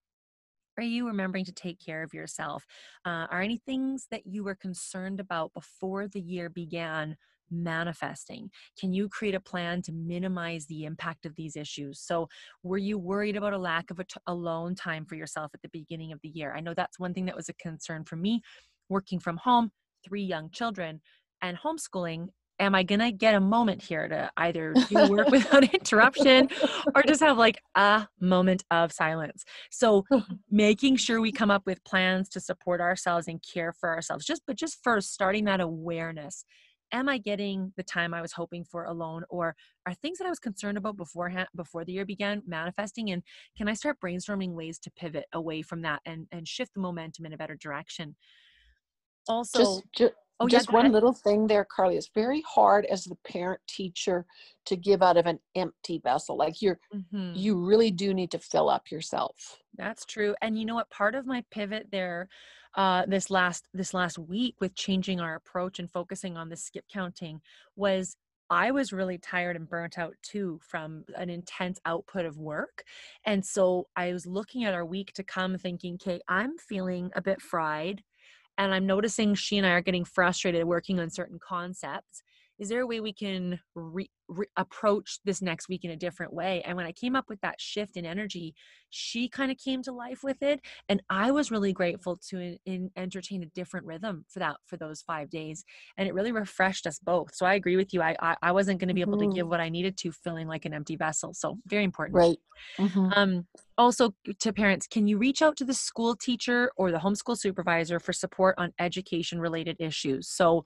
are 0.77 0.83
you 0.83 1.05
remembering 1.05 1.45
to 1.45 1.51
take 1.51 1.79
care 1.79 2.01
of 2.01 2.15
yourself? 2.15 2.65
Uh, 3.05 3.27
are 3.29 3.41
any 3.41 3.57
things 3.57 4.07
that 4.09 4.25
you 4.25 4.43
were 4.43 4.55
concerned 4.55 5.19
about 5.19 5.53
before 5.53 6.07
the 6.07 6.19
year 6.19 6.49
began 6.49 7.15
manifesting? 7.53 8.49
Can 8.79 8.91
you 8.93 9.07
create 9.07 9.35
a 9.35 9.39
plan 9.39 9.81
to 9.83 9.91
minimize 9.93 10.65
the 10.65 10.85
impact 10.85 11.25
of 11.25 11.35
these 11.35 11.55
issues? 11.55 12.01
So, 12.01 12.27
were 12.63 12.77
you 12.77 12.97
worried 12.97 13.35
about 13.35 13.53
a 13.53 13.57
lack 13.57 13.91
of 13.91 13.99
a 13.99 14.03
t- 14.03 14.19
alone 14.27 14.75
time 14.75 15.05
for 15.05 15.15
yourself 15.15 15.51
at 15.53 15.61
the 15.61 15.69
beginning 15.69 16.11
of 16.11 16.19
the 16.21 16.29
year? 16.29 16.53
I 16.55 16.61
know 16.61 16.73
that's 16.73 16.99
one 16.99 17.13
thing 17.13 17.25
that 17.25 17.35
was 17.35 17.49
a 17.49 17.53
concern 17.53 18.03
for 18.03 18.15
me 18.15 18.41
working 18.89 19.19
from 19.19 19.37
home, 19.37 19.71
three 20.05 20.23
young 20.23 20.49
children, 20.51 21.01
and 21.41 21.57
homeschooling. 21.57 22.27
Am 22.59 22.75
I 22.75 22.83
going 22.83 22.99
to 22.99 23.11
get 23.11 23.33
a 23.33 23.39
moment 23.39 23.81
here 23.81 24.07
to 24.07 24.31
either 24.37 24.75
do 24.87 25.09
work 25.09 25.27
without 25.31 25.73
interruption 25.73 26.47
or 26.95 27.01
just 27.01 27.21
have 27.21 27.37
like 27.37 27.59
a 27.75 28.07
moment 28.21 28.63
of 28.69 28.91
silence? 28.91 29.43
So, 29.71 30.05
making 30.51 30.97
sure 30.97 31.19
we 31.19 31.31
come 31.31 31.51
up 31.51 31.63
with 31.65 31.83
plans 31.83 32.29
to 32.29 32.39
support 32.39 32.79
ourselves 32.79 33.27
and 33.27 33.41
care 33.41 33.73
for 33.73 33.89
ourselves, 33.89 34.25
just 34.25 34.43
but 34.45 34.55
just 34.55 34.77
first 34.83 35.13
starting 35.13 35.45
that 35.45 35.61
awareness 35.61 36.45
am 36.93 37.09
I 37.09 37.17
getting 37.17 37.73
the 37.75 37.83
time 37.83 38.13
I 38.13 38.21
was 38.21 38.31
hoping 38.31 38.63
for 38.63 38.85
alone 38.85 39.23
or 39.29 39.55
are 39.85 39.93
things 39.95 40.19
that 40.19 40.27
I 40.27 40.29
was 40.29 40.39
concerned 40.39 40.77
about 40.77 40.95
beforehand 40.95 41.47
before 41.55 41.83
the 41.83 41.91
year 41.91 42.05
began 42.05 42.43
manifesting? 42.47 43.11
And 43.11 43.23
can 43.57 43.67
I 43.67 43.73
start 43.73 43.97
brainstorming 43.99 44.53
ways 44.53 44.79
to 44.79 44.91
pivot 44.91 45.25
away 45.33 45.61
from 45.63 45.81
that 45.81 46.01
and 46.05 46.27
and 46.31 46.47
shift 46.47 46.73
the 46.75 46.81
momentum 46.81 47.25
in 47.25 47.33
a 47.33 47.37
better 47.37 47.55
direction? 47.55 48.15
Also 49.27 49.59
just, 49.59 49.83
just, 49.95 50.13
oh, 50.39 50.47
just 50.47 50.69
yeah, 50.69 50.75
one 50.75 50.85
ahead. 50.85 50.93
little 50.93 51.13
thing 51.13 51.47
there 51.47 51.65
carly. 51.65 51.97
It's 51.97 52.09
very 52.13 52.43
hard 52.47 52.85
as 52.85 53.03
the 53.05 53.17
parent 53.27 53.61
teacher 53.67 54.25
to 54.65 54.75
give 54.75 55.01
out 55.01 55.17
of 55.17 55.25
an 55.25 55.39
empty 55.55 55.99
vessel. 56.03 56.37
Like 56.37 56.61
you're 56.61 56.79
mm-hmm. 56.93 57.33
you 57.35 57.65
really 57.65 57.91
do 57.91 58.13
need 58.13 58.31
to 58.31 58.39
fill 58.39 58.69
up 58.69 58.91
yourself. 58.91 59.57
That's 59.75 60.05
true. 60.05 60.35
And 60.41 60.59
you 60.59 60.65
know 60.65 60.75
what? 60.75 60.89
Part 60.91 61.15
of 61.15 61.25
my 61.25 61.43
pivot 61.51 61.87
there 61.91 62.29
uh, 62.75 63.05
this 63.07 63.29
last 63.29 63.67
this 63.73 63.93
last 63.93 64.17
week 64.17 64.55
with 64.59 64.75
changing 64.75 65.19
our 65.19 65.35
approach 65.35 65.79
and 65.79 65.91
focusing 65.91 66.37
on 66.37 66.49
the 66.49 66.57
skip 66.57 66.85
counting 66.91 67.41
was 67.75 68.15
I 68.49 68.71
was 68.71 68.93
really 68.93 69.17
tired 69.17 69.55
and 69.55 69.67
burnt 69.67 69.97
out 69.97 70.15
too 70.21 70.59
from 70.61 71.05
an 71.15 71.29
intense 71.29 71.79
output 71.85 72.25
of 72.25 72.37
work. 72.37 72.83
And 73.25 73.43
so 73.43 73.87
I 73.95 74.11
was 74.13 74.27
looking 74.27 74.63
at 74.63 74.73
our 74.73 74.85
week 74.85 75.13
to 75.13 75.23
come 75.23 75.57
thinking, 75.57 75.95
okay, 75.95 76.19
I'm 76.27 76.57
feeling 76.57 77.09
a 77.15 77.21
bit 77.21 77.41
fried 77.41 78.03
and 78.57 78.73
I'm 78.73 78.85
noticing 78.85 79.33
she 79.33 79.57
and 79.57 79.65
I 79.65 79.71
are 79.71 79.81
getting 79.81 80.05
frustrated 80.05 80.65
working 80.65 80.99
on 80.99 81.09
certain 81.09 81.39
concepts 81.39 82.21
is 82.59 82.69
there 82.69 82.81
a 82.81 82.87
way 82.87 82.99
we 82.99 83.13
can 83.13 83.59
re- 83.75 84.09
re- 84.37 84.47
approach 84.57 85.19
this 85.25 85.41
next 85.41 85.69
week 85.69 85.83
in 85.83 85.91
a 85.91 85.95
different 85.95 86.33
way 86.33 86.61
and 86.65 86.75
when 86.75 86.85
i 86.85 86.91
came 86.91 87.15
up 87.15 87.25
with 87.29 87.39
that 87.41 87.59
shift 87.59 87.97
in 87.97 88.05
energy 88.05 88.53
she 88.89 89.27
kind 89.27 89.51
of 89.51 89.57
came 89.57 89.81
to 89.81 89.91
life 89.91 90.23
with 90.23 90.41
it 90.41 90.59
and 90.87 91.01
i 91.09 91.31
was 91.31 91.51
really 91.51 91.73
grateful 91.73 92.15
to 92.15 92.39
in, 92.39 92.57
in 92.65 92.91
entertain 92.95 93.41
a 93.43 93.47
different 93.47 93.85
rhythm 93.85 94.25
for 94.29 94.39
that 94.39 94.57
for 94.65 94.77
those 94.77 95.01
five 95.01 95.29
days 95.29 95.63
and 95.97 96.07
it 96.07 96.13
really 96.13 96.31
refreshed 96.31 96.85
us 96.85 96.99
both 96.99 97.33
so 97.33 97.45
i 97.45 97.55
agree 97.55 97.75
with 97.75 97.93
you 97.93 98.01
i 98.01 98.15
i, 98.19 98.35
I 98.41 98.51
wasn't 98.51 98.79
going 98.79 98.89
to 98.89 98.93
be 98.93 99.01
able 99.01 99.17
mm-hmm. 99.17 99.31
to 99.31 99.35
give 99.35 99.47
what 99.47 99.59
i 99.59 99.69
needed 99.69 99.97
to 99.97 100.11
feeling 100.11 100.47
like 100.47 100.65
an 100.65 100.73
empty 100.73 100.95
vessel 100.95 101.33
so 101.33 101.57
very 101.65 101.83
important 101.83 102.15
right 102.15 102.37
mm-hmm. 102.77 103.09
um 103.15 103.45
also 103.77 104.13
to 104.39 104.53
parents 104.53 104.87
can 104.87 105.07
you 105.07 105.17
reach 105.17 105.41
out 105.41 105.57
to 105.57 105.65
the 105.65 105.73
school 105.73 106.15
teacher 106.15 106.71
or 106.77 106.91
the 106.91 106.99
homeschool 106.99 107.37
supervisor 107.37 107.99
for 107.99 108.13
support 108.13 108.55
on 108.57 108.71
education 108.79 109.39
related 109.39 109.75
issues 109.79 110.27
so 110.27 110.63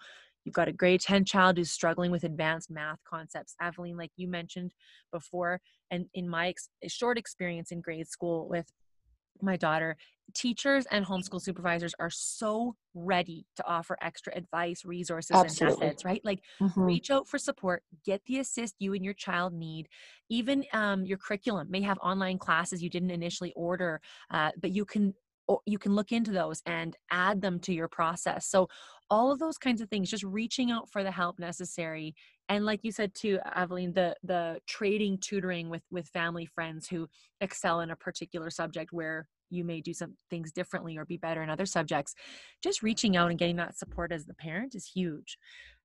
You've 0.48 0.54
got 0.54 0.70
a 0.70 0.72
grade 0.72 1.02
10 1.02 1.26
child 1.26 1.58
who's 1.58 1.72
struggling 1.72 2.10
with 2.10 2.24
advanced 2.24 2.72
math 2.72 3.00
concepts. 3.04 3.54
Aveline, 3.60 3.98
like 3.98 4.12
you 4.16 4.30
mentioned 4.30 4.72
before, 5.12 5.60
and 5.92 6.06
in 6.14 6.30
my 6.30 6.48
ex- 6.48 6.70
short 6.88 7.18
experience 7.18 7.70
in 7.74 7.82
grade 7.82 8.08
school 8.08 8.48
with 8.48 8.72
my 9.42 9.58
daughter, 9.58 9.98
teachers 10.34 10.86
and 10.90 11.06
homeschool 11.06 11.42
supervisors 11.42 11.94
are 12.00 12.10
so 12.10 12.78
ready 12.94 13.46
to 13.58 13.68
offer 13.68 13.98
extra 14.02 14.34
advice, 14.38 14.86
resources, 14.86 15.36
Absolutely. 15.36 15.74
and 15.74 15.80
methods, 15.82 16.06
right? 16.06 16.22
Like 16.24 16.40
mm-hmm. 16.62 16.82
reach 16.82 17.12
out 17.12 17.28
for 17.28 17.38
support, 17.38 17.84
get 18.06 18.22
the 18.26 18.40
assist 18.40 18.76
you 18.80 18.94
and 18.94 19.04
your 19.04 19.16
child 19.16 19.54
need. 19.54 19.90
Even 20.30 20.64
um, 20.72 21.06
your 21.06 21.18
curriculum 21.18 21.68
may 21.70 21.82
have 21.82 21.98
online 22.02 22.38
classes 22.38 22.82
you 22.82 22.90
didn't 22.90 23.12
initially 23.12 23.52
order, 23.58 24.00
uh, 24.32 24.52
but 24.62 24.72
you 24.72 24.86
can 24.86 25.14
you 25.66 25.78
can 25.78 25.96
look 25.96 26.12
into 26.12 26.32
those 26.32 26.62
and 26.66 26.96
add 27.12 27.42
them 27.42 27.60
to 27.62 27.74
your 27.74 27.88
process. 27.88 28.48
So 28.48 28.68
all 29.10 29.32
of 29.32 29.40
those 29.40 29.58
kinds 29.58 29.82
of 29.82 29.90
things 29.90 30.10
just 30.10 30.24
reaching 30.24 30.72
out 30.72 30.90
for 30.90 31.04
the 31.04 31.12
help 31.12 31.40
necessary. 31.40 32.16
And 32.50 32.66
like 32.66 32.82
you 32.84 32.92
said 32.92 33.14
too 33.14 33.40
Aveline 33.46 33.94
the 33.94 34.16
the 34.24 34.60
trading 34.68 35.18
tutoring 35.20 35.70
with 35.70 35.84
with 35.92 36.08
family 36.10 36.46
friends 36.46 36.88
who 36.88 37.08
excel 37.42 37.82
in 37.82 37.92
a 37.92 37.96
particular 37.96 38.50
subject 38.50 38.92
where 38.92 39.28
you 39.50 39.64
may 39.64 39.80
do 39.80 39.94
some 39.94 40.16
things 40.30 40.52
differently 40.52 40.98
or 40.98 41.06
be 41.06 41.18
better 41.18 41.42
in 41.42 41.50
other 41.50 41.66
subjects 41.66 42.14
just 42.62 42.84
reaching 42.84 43.16
out 43.16 43.30
and 43.30 43.40
getting 43.40 43.56
that 43.56 43.78
support 43.78 44.12
as 44.12 44.26
the 44.26 44.34
parent 44.34 44.76
is 44.76 44.86
huge 44.86 45.38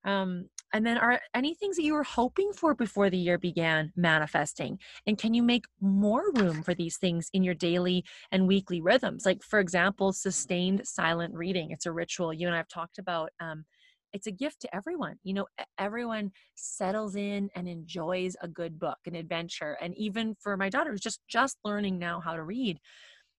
um, 0.05 0.49
and 0.75 0.87
then 0.87 0.97
are 0.97 1.21
any 1.35 1.55
things 1.55 1.77
that 1.77 1.83
you 1.83 1.93
were 1.93 2.03
hoping 2.03 2.53
for 2.53 2.75
before 2.75 3.11
the 3.11 3.19
year 3.19 3.39
began 3.39 3.93
manifesting? 3.95 4.79
And 5.07 5.19
can 5.19 5.35
you 5.35 5.43
make 5.43 5.67
more 5.81 6.33
room 6.33 6.63
for 6.63 6.75
these 6.75 6.97
things 6.97 7.29
in 7.35 7.43
your 7.43 7.55
daily 7.55 8.05
and 8.31 8.49
weekly 8.49 8.81
rhythms? 8.81 9.27
Like 9.27 9.43
for 9.43 9.61
example 9.61 10.13
sustained 10.13 10.87
silent 10.87 11.35
reading. 11.35 11.71
It's 11.73 11.87
a 11.87 11.93
ritual 11.93 12.33
you 12.33 12.47
and 12.47 12.57
i've 12.57 12.69
talked 12.69 12.99
about 12.99 13.31
um, 13.41 13.65
it's 14.13 14.27
a 14.27 14.31
gift 14.31 14.61
to 14.61 14.75
everyone 14.75 15.17
you 15.23 15.33
know 15.33 15.47
everyone 15.79 16.31
settles 16.55 17.17
in 17.17 17.49
and 17.55 17.69
enjoys 17.69 18.37
a 18.43 18.49
good 18.49 18.79
book 18.79 18.99
an 19.07 19.15
adventure 19.15 19.77
and 19.81 19.97
even 19.97 20.35
for 20.41 20.57
my 20.57 20.69
daughter 20.69 20.91
who's 20.91 21.01
just 21.01 21.21
just 21.29 21.57
learning 21.65 21.99
now 21.99 22.21
how 22.21 22.35
to 22.35 22.43
read 22.43 22.79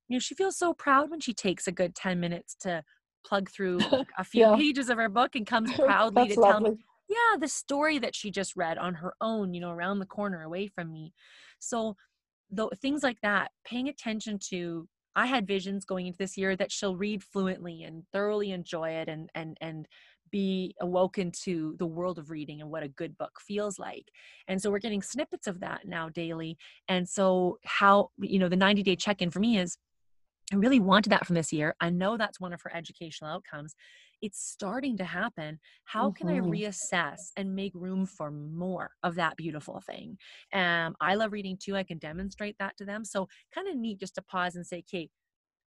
you 0.08 0.16
know 0.16 0.20
she 0.20 0.36
feels 0.36 0.58
so 0.58 0.74
proud 0.74 1.10
when 1.10 1.20
she 1.20 1.34
takes 1.34 1.68
a 1.68 1.72
good 1.72 1.96
10 1.96 2.20
minutes 2.20 2.56
to 2.60 2.84
plug 3.26 3.50
through 3.50 3.80
a 4.18 4.24
few 4.24 4.42
yeah. 4.42 4.56
pages 4.56 4.90
of 4.90 4.98
her 4.98 5.10
book 5.10 5.36
and 5.36 5.46
comes 5.46 5.72
proudly 5.80 6.30
to 6.30 6.40
lovely. 6.40 6.70
tell 6.70 6.72
me 6.72 6.84
yeah 7.10 7.38
the 7.40 7.48
story 7.48 8.00
that 8.00 8.16
she 8.16 8.32
just 8.32 8.56
read 8.56 8.78
on 8.78 8.94
her 8.96 9.14
own 9.22 9.54
you 9.54 9.60
know 9.60 9.72
around 9.72 10.00
the 10.00 10.06
corner 10.06 10.44
away 10.44 10.68
from 10.68 10.92
me 10.92 11.14
so 11.60 11.96
the 12.52 12.68
things 12.82 13.04
like 13.04 13.20
that 13.22 13.52
paying 13.66 13.90
attention 13.90 14.40
to 14.40 14.88
i 15.16 15.26
had 15.26 15.48
visions 15.48 15.86
going 15.86 16.08
into 16.08 16.18
this 16.18 16.38
year 16.38 16.56
that 16.56 16.72
she'll 16.72 16.96
read 16.96 17.24
fluently 17.24 17.84
and 17.84 18.04
thoroughly 18.12 18.52
enjoy 18.52 18.90
it 18.90 19.08
and 19.10 19.30
and 19.36 19.58
and 19.62 19.88
be 20.34 20.76
awoken 20.82 21.32
to 21.32 21.76
the 21.78 21.86
world 21.86 22.18
of 22.18 22.32
reading 22.32 22.60
and 22.60 22.70
what 22.72 22.82
a 22.82 22.88
good 22.88 23.16
book 23.20 23.40
feels 23.40 23.78
like. 23.78 24.10
And 24.48 24.60
so 24.60 24.72
we're 24.72 24.80
getting 24.80 25.04
snippets 25.04 25.46
of 25.46 25.60
that 25.60 25.82
now 25.86 26.10
daily. 26.10 26.58
And 26.90 27.08
so, 27.08 27.60
how, 27.66 28.10
you 28.20 28.40
know, 28.40 28.50
the 28.50 28.56
90 28.56 28.82
day 28.82 28.96
check 28.96 29.22
in 29.22 29.30
for 29.30 29.40
me 29.40 29.60
is 29.60 29.78
I 30.52 30.56
really 30.56 30.80
wanted 30.80 31.10
that 31.12 31.26
from 31.26 31.36
this 31.36 31.54
year. 31.54 31.76
I 31.80 31.90
know 31.90 32.18
that's 32.18 32.40
one 32.40 32.54
of 32.54 32.62
her 32.62 32.76
educational 32.76 33.32
outcomes. 33.32 33.76
It's 34.22 34.40
starting 34.40 34.98
to 34.98 35.04
happen. 35.04 35.60
How 35.86 36.10
mm-hmm. 36.10 36.28
can 36.28 36.36
I 36.36 36.40
mm-hmm. 36.40 36.52
reassess 36.52 37.32
and 37.38 37.56
make 37.56 37.74
room 37.76 38.06
for 38.06 38.32
more 38.32 38.92
of 39.04 39.16
that 39.16 39.36
beautiful 39.38 39.82
thing? 39.86 40.18
Um, 40.54 40.96
I 41.02 41.16
love 41.16 41.32
reading 41.32 41.58
too. 41.62 41.76
I 41.76 41.84
can 41.84 41.98
demonstrate 41.98 42.56
that 42.60 42.78
to 42.78 42.86
them. 42.86 43.04
So 43.06 43.28
kind 43.54 43.68
of 43.68 43.76
neat 43.76 44.00
just 44.00 44.16
to 44.16 44.22
pause 44.22 44.56
and 44.56 44.66
say, 44.66 44.80
okay, 44.80 45.10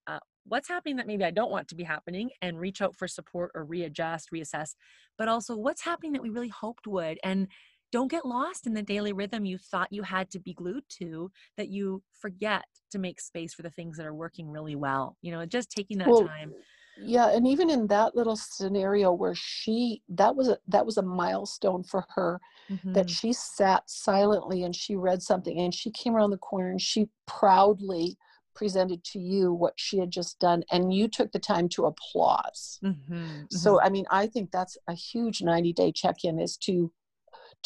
uh, 0.06 0.20
what's 0.44 0.68
happening 0.68 0.96
that 0.96 1.06
maybe 1.06 1.24
I 1.24 1.30
don't 1.30 1.50
want 1.50 1.68
to 1.68 1.74
be 1.74 1.82
happening 1.82 2.30
and 2.40 2.60
reach 2.60 2.80
out 2.80 2.94
for 2.94 3.08
support 3.08 3.50
or 3.54 3.64
readjust, 3.64 4.30
reassess, 4.32 4.74
but 5.18 5.28
also 5.28 5.56
what's 5.56 5.82
happening 5.82 6.12
that 6.12 6.22
we 6.22 6.30
really 6.30 6.48
hoped 6.48 6.86
would. 6.86 7.18
And 7.24 7.48
don't 7.92 8.10
get 8.10 8.26
lost 8.26 8.66
in 8.66 8.74
the 8.74 8.82
daily 8.82 9.12
rhythm 9.12 9.44
you 9.44 9.58
thought 9.58 9.92
you 9.92 10.02
had 10.02 10.30
to 10.30 10.38
be 10.38 10.54
glued 10.54 10.84
to 10.88 11.30
that 11.56 11.68
you 11.68 12.02
forget 12.12 12.64
to 12.90 12.98
make 12.98 13.20
space 13.20 13.54
for 13.54 13.62
the 13.62 13.70
things 13.70 13.96
that 13.96 14.06
are 14.06 14.14
working 14.14 14.50
really 14.50 14.76
well. 14.76 15.16
You 15.22 15.32
know, 15.32 15.46
just 15.46 15.70
taking 15.70 15.98
that 15.98 16.08
well, 16.08 16.26
time. 16.26 16.52
Yeah, 16.98 17.28
and 17.28 17.46
even 17.46 17.68
in 17.68 17.86
that 17.88 18.16
little 18.16 18.36
scenario 18.36 19.12
where 19.12 19.34
she 19.34 20.02
that 20.08 20.34
was 20.34 20.48
a 20.48 20.58
that 20.68 20.86
was 20.86 20.96
a 20.96 21.02
milestone 21.02 21.82
for 21.82 22.06
her 22.14 22.40
mm-hmm. 22.70 22.94
that 22.94 23.10
she 23.10 23.32
sat 23.32 23.82
silently 23.86 24.62
and 24.62 24.74
she 24.74 24.96
read 24.96 25.22
something 25.22 25.58
and 25.58 25.74
she 25.74 25.90
came 25.90 26.16
around 26.16 26.30
the 26.30 26.38
corner 26.38 26.70
and 26.70 26.80
she 26.80 27.08
proudly 27.26 28.16
presented 28.54 29.04
to 29.04 29.18
you 29.18 29.52
what 29.52 29.74
she 29.76 29.98
had 29.98 30.10
just 30.10 30.38
done 30.38 30.64
and 30.72 30.94
you 30.94 31.06
took 31.06 31.30
the 31.32 31.38
time 31.38 31.68
to 31.68 31.84
applause 31.84 32.80
mm-hmm, 32.82 33.42
so 33.50 33.74
mm-hmm. 33.74 33.86
i 33.86 33.90
mean 33.90 34.06
i 34.10 34.26
think 34.26 34.50
that's 34.50 34.78
a 34.88 34.94
huge 34.94 35.42
90 35.42 35.74
day 35.74 35.92
check-in 35.92 36.38
is 36.40 36.56
to 36.56 36.90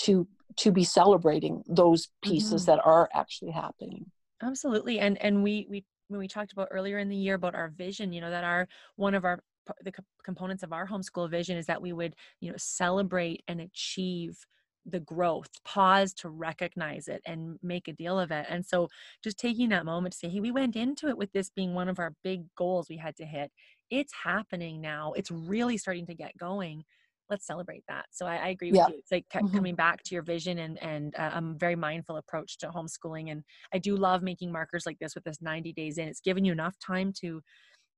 to 0.00 0.26
to 0.56 0.72
be 0.72 0.84
celebrating 0.84 1.62
those 1.66 2.08
pieces 2.22 2.62
mm-hmm. 2.62 2.72
that 2.72 2.84
are 2.84 3.08
actually 3.14 3.52
happening. 3.52 4.06
Absolutely. 4.42 4.98
And 4.98 5.16
and 5.22 5.42
we 5.42 5.66
we 5.68 5.84
when 6.08 6.18
we 6.18 6.28
talked 6.28 6.52
about 6.52 6.68
earlier 6.70 6.98
in 6.98 7.08
the 7.08 7.16
year 7.16 7.34
about 7.34 7.54
our 7.54 7.68
vision 7.68 8.12
you 8.12 8.20
know 8.20 8.30
that 8.30 8.42
our 8.42 8.66
one 8.96 9.14
of 9.14 9.24
our 9.24 9.40
the 9.84 9.92
components 10.24 10.64
of 10.64 10.72
our 10.72 10.88
homeschool 10.88 11.30
vision 11.30 11.56
is 11.56 11.66
that 11.66 11.80
we 11.80 11.92
would 11.92 12.14
you 12.40 12.50
know 12.50 12.56
celebrate 12.58 13.42
and 13.46 13.60
achieve 13.60 14.38
the 14.86 14.98
growth 14.98 15.50
pause 15.64 16.12
to 16.14 16.28
recognize 16.28 17.06
it 17.06 17.20
and 17.26 17.58
make 17.62 17.86
a 17.86 17.92
deal 17.92 18.18
of 18.18 18.30
it. 18.30 18.46
And 18.48 18.64
so 18.64 18.88
just 19.22 19.38
taking 19.38 19.68
that 19.68 19.84
moment 19.84 20.14
to 20.14 20.18
say 20.18 20.28
hey 20.28 20.40
we 20.40 20.50
went 20.50 20.74
into 20.74 21.08
it 21.08 21.18
with 21.18 21.32
this 21.32 21.50
being 21.50 21.74
one 21.74 21.88
of 21.88 21.98
our 21.98 22.14
big 22.24 22.44
goals 22.56 22.88
we 22.88 22.96
had 22.96 23.16
to 23.16 23.24
hit. 23.24 23.52
It's 23.90 24.12
happening 24.24 24.80
now. 24.80 25.12
It's 25.16 25.30
really 25.30 25.76
starting 25.76 26.06
to 26.06 26.14
get 26.14 26.36
going 26.36 26.84
let's 27.30 27.46
celebrate 27.46 27.84
that 27.88 28.06
so 28.10 28.26
i, 28.26 28.36
I 28.36 28.48
agree 28.48 28.70
with 28.70 28.78
yeah. 28.78 28.88
you 28.88 28.94
it's 28.98 29.10
like 29.10 29.26
mm-hmm. 29.32 29.54
coming 29.54 29.74
back 29.74 30.02
to 30.04 30.14
your 30.14 30.22
vision 30.22 30.58
and 30.58 30.82
and 30.82 31.14
uh, 31.16 31.30
a 31.34 31.42
very 31.56 31.76
mindful 31.76 32.16
approach 32.16 32.58
to 32.58 32.68
homeschooling 32.68 33.30
and 33.30 33.42
i 33.72 33.78
do 33.78 33.96
love 33.96 34.22
making 34.22 34.52
markers 34.52 34.84
like 34.86 34.98
this 34.98 35.14
with 35.14 35.24
this 35.24 35.40
90 35.40 35.72
days 35.72 35.98
in 35.98 36.08
it's 36.08 36.20
given 36.20 36.44
you 36.44 36.52
enough 36.52 36.76
time 36.84 37.12
to 37.20 37.40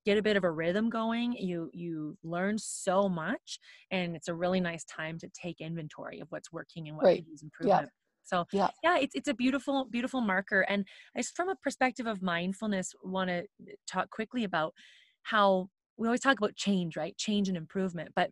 get 0.05 0.19
a 0.19 0.23
bit 0.23 0.37
of 0.37 0.45
a 0.45 0.51
rhythm 0.51 0.91
going 0.91 1.33
you 1.33 1.71
you 1.73 2.17
learn 2.23 2.59
so 2.59 3.09
much 3.09 3.59
and 3.91 4.17
it's 4.17 4.29
a 4.29 4.35
really 4.35 4.61
nice 4.61 4.85
time 4.85 5.19
to 5.19 5.29
take 5.29 5.61
inventory 5.61 6.21
of 6.21 6.27
what's 6.31 6.53
working 6.53 6.89
and 6.89 6.97
what 6.97 7.07
right. 7.07 7.25
needs 7.27 7.43
improvement 7.43 7.85
yeah. 7.85 7.89
So 8.25 8.47
yeah, 8.53 8.69
yeah, 8.83 8.99
it's 8.99 9.15
it's 9.15 9.29
a 9.29 9.35
beautiful 9.35 9.87
beautiful 9.91 10.21
marker. 10.21 10.61
And 10.63 10.87
I, 11.17 11.23
from 11.23 11.49
a 11.49 11.57
perspective 11.57 12.07
of 12.07 12.23
mindfulness, 12.23 12.95
want 13.03 13.29
to 13.31 13.45
talk 13.87 14.11
quickly 14.11 14.45
about 14.45 14.75
how 15.23 15.69
we 15.97 16.09
always 16.09 16.21
talk 16.21 16.39
about 16.39 16.57
change, 16.57 16.97
right? 16.97 17.17
Change 17.17 17.49
and 17.49 17.57
improvement, 17.57 18.11
but 18.17 18.31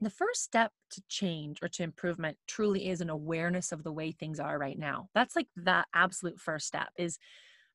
the 0.00 0.10
first 0.10 0.42
step 0.42 0.70
to 0.90 1.02
change 1.08 1.58
or 1.62 1.68
to 1.68 1.82
improvement 1.82 2.36
truly 2.46 2.88
is 2.88 3.00
an 3.00 3.10
awareness 3.10 3.72
of 3.72 3.82
the 3.82 3.92
way 3.92 4.12
things 4.12 4.38
are 4.38 4.58
right 4.58 4.78
now. 4.78 5.08
That's 5.14 5.34
like 5.34 5.48
that 5.56 5.86
absolute 5.94 6.38
first 6.38 6.66
step 6.66 6.88
is 6.96 7.18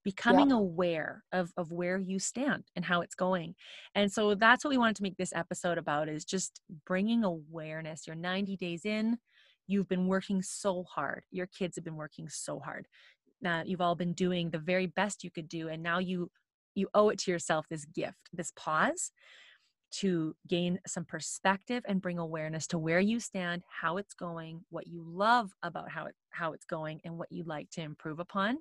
becoming 0.04 0.50
yeah. 0.50 0.58
aware 0.58 1.24
of 1.32 1.52
of 1.58 1.72
where 1.72 1.98
you 1.98 2.20
stand 2.20 2.64
and 2.76 2.86
how 2.86 3.02
it's 3.02 3.16
going. 3.16 3.56
And 3.96 4.12
so 4.12 4.36
that's 4.36 4.64
what 4.64 4.72
we 4.72 4.78
wanted 4.78 4.98
to 4.98 5.04
make 5.04 5.18
this 5.18 5.34
episode 5.34 5.78
about 5.78 6.10
is 6.10 6.26
just 6.26 6.62
bringing 6.86 7.24
awareness. 7.24 8.08
You're 8.08 8.16
90 8.16 8.58
days 8.58 8.86
in. 8.86 9.18
You've 9.68 9.88
been 9.88 10.08
working 10.08 10.42
so 10.42 10.84
hard. 10.84 11.24
Your 11.32 11.48
kids 11.48 11.76
have 11.76 11.86
been 11.86 11.96
working 11.96 12.28
so 12.30 12.60
hard. 12.60 12.88
Uh, 13.46 13.64
you've 13.66 13.82
all 13.82 13.96
been 13.96 14.14
doing 14.14 14.50
the 14.50 14.60
very 14.60 14.88
best 14.88 15.24
you 15.24 15.30
could 15.30 15.50
do 15.50 15.68
and 15.68 15.84
now 15.84 16.00
you 16.00 16.30
you 16.76 16.88
owe 16.94 17.10
it 17.10 17.20
to 17.20 17.30
yourself 17.30 17.66
this 17.70 17.86
gift 17.86 18.30
this 18.32 18.54
pause 18.56 19.12
to 20.00 20.36
gain 20.48 20.80
some 20.88 21.06
perspective 21.06 21.84
and 21.88 22.02
bring 22.02 22.18
awareness 22.18 22.68
to 22.68 22.78
where 22.78 23.00
you 23.00 23.20
stand, 23.20 23.64
how 23.70 23.98
it's 23.98 24.14
going, 24.14 24.62
what 24.70 24.88
you 24.88 25.04
love 25.08 25.52
about 25.62 25.90
how 25.90 26.06
it 26.06 26.16
how 26.32 26.54
it's 26.54 26.66
going 26.66 27.00
and 27.06 27.18
what 27.18 27.32
you'd 27.32 27.48
like 27.48 27.70
to 27.70 27.82
improve 27.82 28.20
upon. 28.20 28.58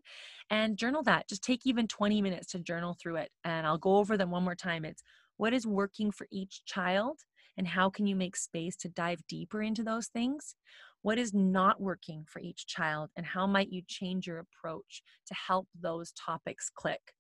And 0.51 0.77
journal 0.77 1.03
that. 1.05 1.29
Just 1.29 1.43
take 1.43 1.67
even 1.67 1.89
20 1.89 2.21
minutes 2.21 2.49
to 2.49 2.59
journal 2.59 2.97
through 3.01 3.17
it. 3.17 3.31
And 3.45 3.67
I'll 3.67 3.79
go 3.79 3.97
over 3.97 4.17
them 4.17 4.31
one 4.31 4.45
more 4.45 4.55
time. 4.55 4.85
It's 4.85 5.03
what 5.39 5.55
is 5.55 5.67
working 5.67 6.11
for 6.11 6.27
each 6.31 6.65
child 6.67 7.21
and 7.57 7.67
how 7.67 7.91
can 7.91 8.07
you 8.07 8.17
make 8.17 8.37
space 8.37 8.77
to 8.77 8.89
dive 8.89 9.27
deeper 9.29 9.63
into 9.63 9.83
those 9.83 10.09
things? 10.09 10.55
What 11.03 11.19
is 11.19 11.35
not 11.35 11.81
working 11.81 12.25
for 12.29 12.41
each 12.41 12.67
child 12.67 13.11
and 13.17 13.27
how 13.27 13.47
might 13.47 13.73
you 13.73 13.83
change 13.87 14.27
your 14.27 14.39
approach 14.39 15.03
to 15.27 15.35
help 15.35 15.69
those 15.81 16.13
topics 16.13 16.71
click? 16.71 17.15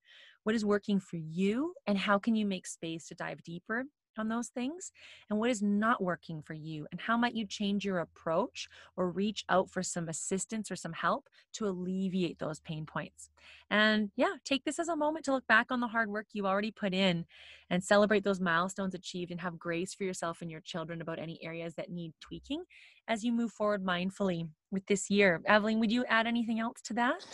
What 0.44 0.54
is 0.54 0.64
working 0.64 1.00
for 1.00 1.16
you 1.16 1.74
and 1.86 1.98
how 1.98 2.18
can 2.18 2.34
you 2.34 2.46
make 2.46 2.66
space 2.66 3.06
to 3.08 3.14
dive 3.14 3.42
deeper 3.42 3.84
on 4.18 4.28
those 4.28 4.48
things 4.48 4.92
and 5.30 5.38
what 5.38 5.50
is 5.50 5.62
not 5.62 6.02
working 6.02 6.42
for 6.42 6.54
you 6.54 6.86
and 6.90 7.00
how 7.00 7.16
might 7.16 7.34
you 7.34 7.46
change 7.46 7.84
your 7.84 7.98
approach 7.98 8.68
or 8.96 9.10
reach 9.10 9.44
out 9.48 9.70
for 9.70 9.82
some 9.82 10.08
assistance 10.08 10.70
or 10.70 10.76
some 10.76 10.92
help 10.92 11.28
to 11.52 11.66
alleviate 11.66 12.38
those 12.38 12.60
pain 12.60 12.86
points. 12.86 13.30
And 13.70 14.10
yeah 14.16 14.34
take 14.44 14.64
this 14.64 14.78
as 14.78 14.88
a 14.88 14.96
moment 14.96 15.24
to 15.26 15.32
look 15.32 15.46
back 15.46 15.66
on 15.70 15.80
the 15.80 15.88
hard 15.88 16.08
work 16.08 16.26
you 16.32 16.46
already 16.46 16.70
put 16.70 16.94
in 16.94 17.24
and 17.70 17.82
celebrate 17.82 18.24
those 18.24 18.40
milestones 18.40 18.94
achieved 18.94 19.30
and 19.30 19.40
have 19.40 19.58
grace 19.58 19.94
for 19.94 20.04
yourself 20.04 20.42
and 20.42 20.50
your 20.50 20.60
children 20.60 21.00
about 21.00 21.18
any 21.18 21.42
areas 21.42 21.74
that 21.74 21.90
need 21.90 22.12
tweaking 22.20 22.64
as 23.08 23.24
you 23.24 23.32
move 23.32 23.52
forward 23.52 23.84
mindfully 23.84 24.48
with 24.70 24.86
this 24.86 25.10
year. 25.10 25.40
Aveline 25.46 25.80
would 25.80 25.92
you 25.92 26.04
add 26.06 26.26
anything 26.26 26.60
else 26.60 26.80
to 26.82 26.94
that 26.94 27.24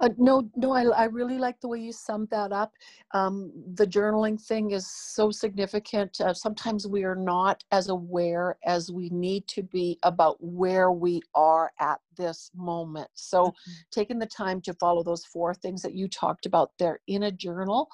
uh, 0.00 0.08
no, 0.16 0.50
no, 0.56 0.72
I, 0.72 0.84
I 0.84 1.04
really 1.04 1.36
like 1.36 1.60
the 1.60 1.68
way 1.68 1.78
you 1.78 1.92
summed 1.92 2.30
that 2.30 2.52
up. 2.52 2.72
Um, 3.12 3.52
the 3.74 3.86
journaling 3.86 4.40
thing 4.40 4.70
is 4.70 4.90
so 4.90 5.30
significant. 5.30 6.20
Uh, 6.20 6.32
sometimes 6.32 6.86
we 6.86 7.04
are 7.04 7.14
not 7.14 7.62
as 7.70 7.88
aware 7.88 8.56
as 8.64 8.90
we 8.90 9.10
need 9.10 9.46
to 9.48 9.62
be 9.62 9.98
about 10.02 10.36
where 10.40 10.90
we 10.90 11.20
are 11.34 11.70
at 11.80 12.00
this 12.16 12.50
moment. 12.56 13.10
So, 13.14 13.46
mm-hmm. 13.46 13.72
taking 13.90 14.18
the 14.18 14.26
time 14.26 14.60
to 14.62 14.74
follow 14.74 15.02
those 15.02 15.24
four 15.26 15.52
things 15.54 15.82
that 15.82 15.94
you 15.94 16.08
talked 16.08 16.46
about 16.46 16.72
there 16.78 17.00
in 17.06 17.24
a 17.24 17.32
journal 17.32 17.88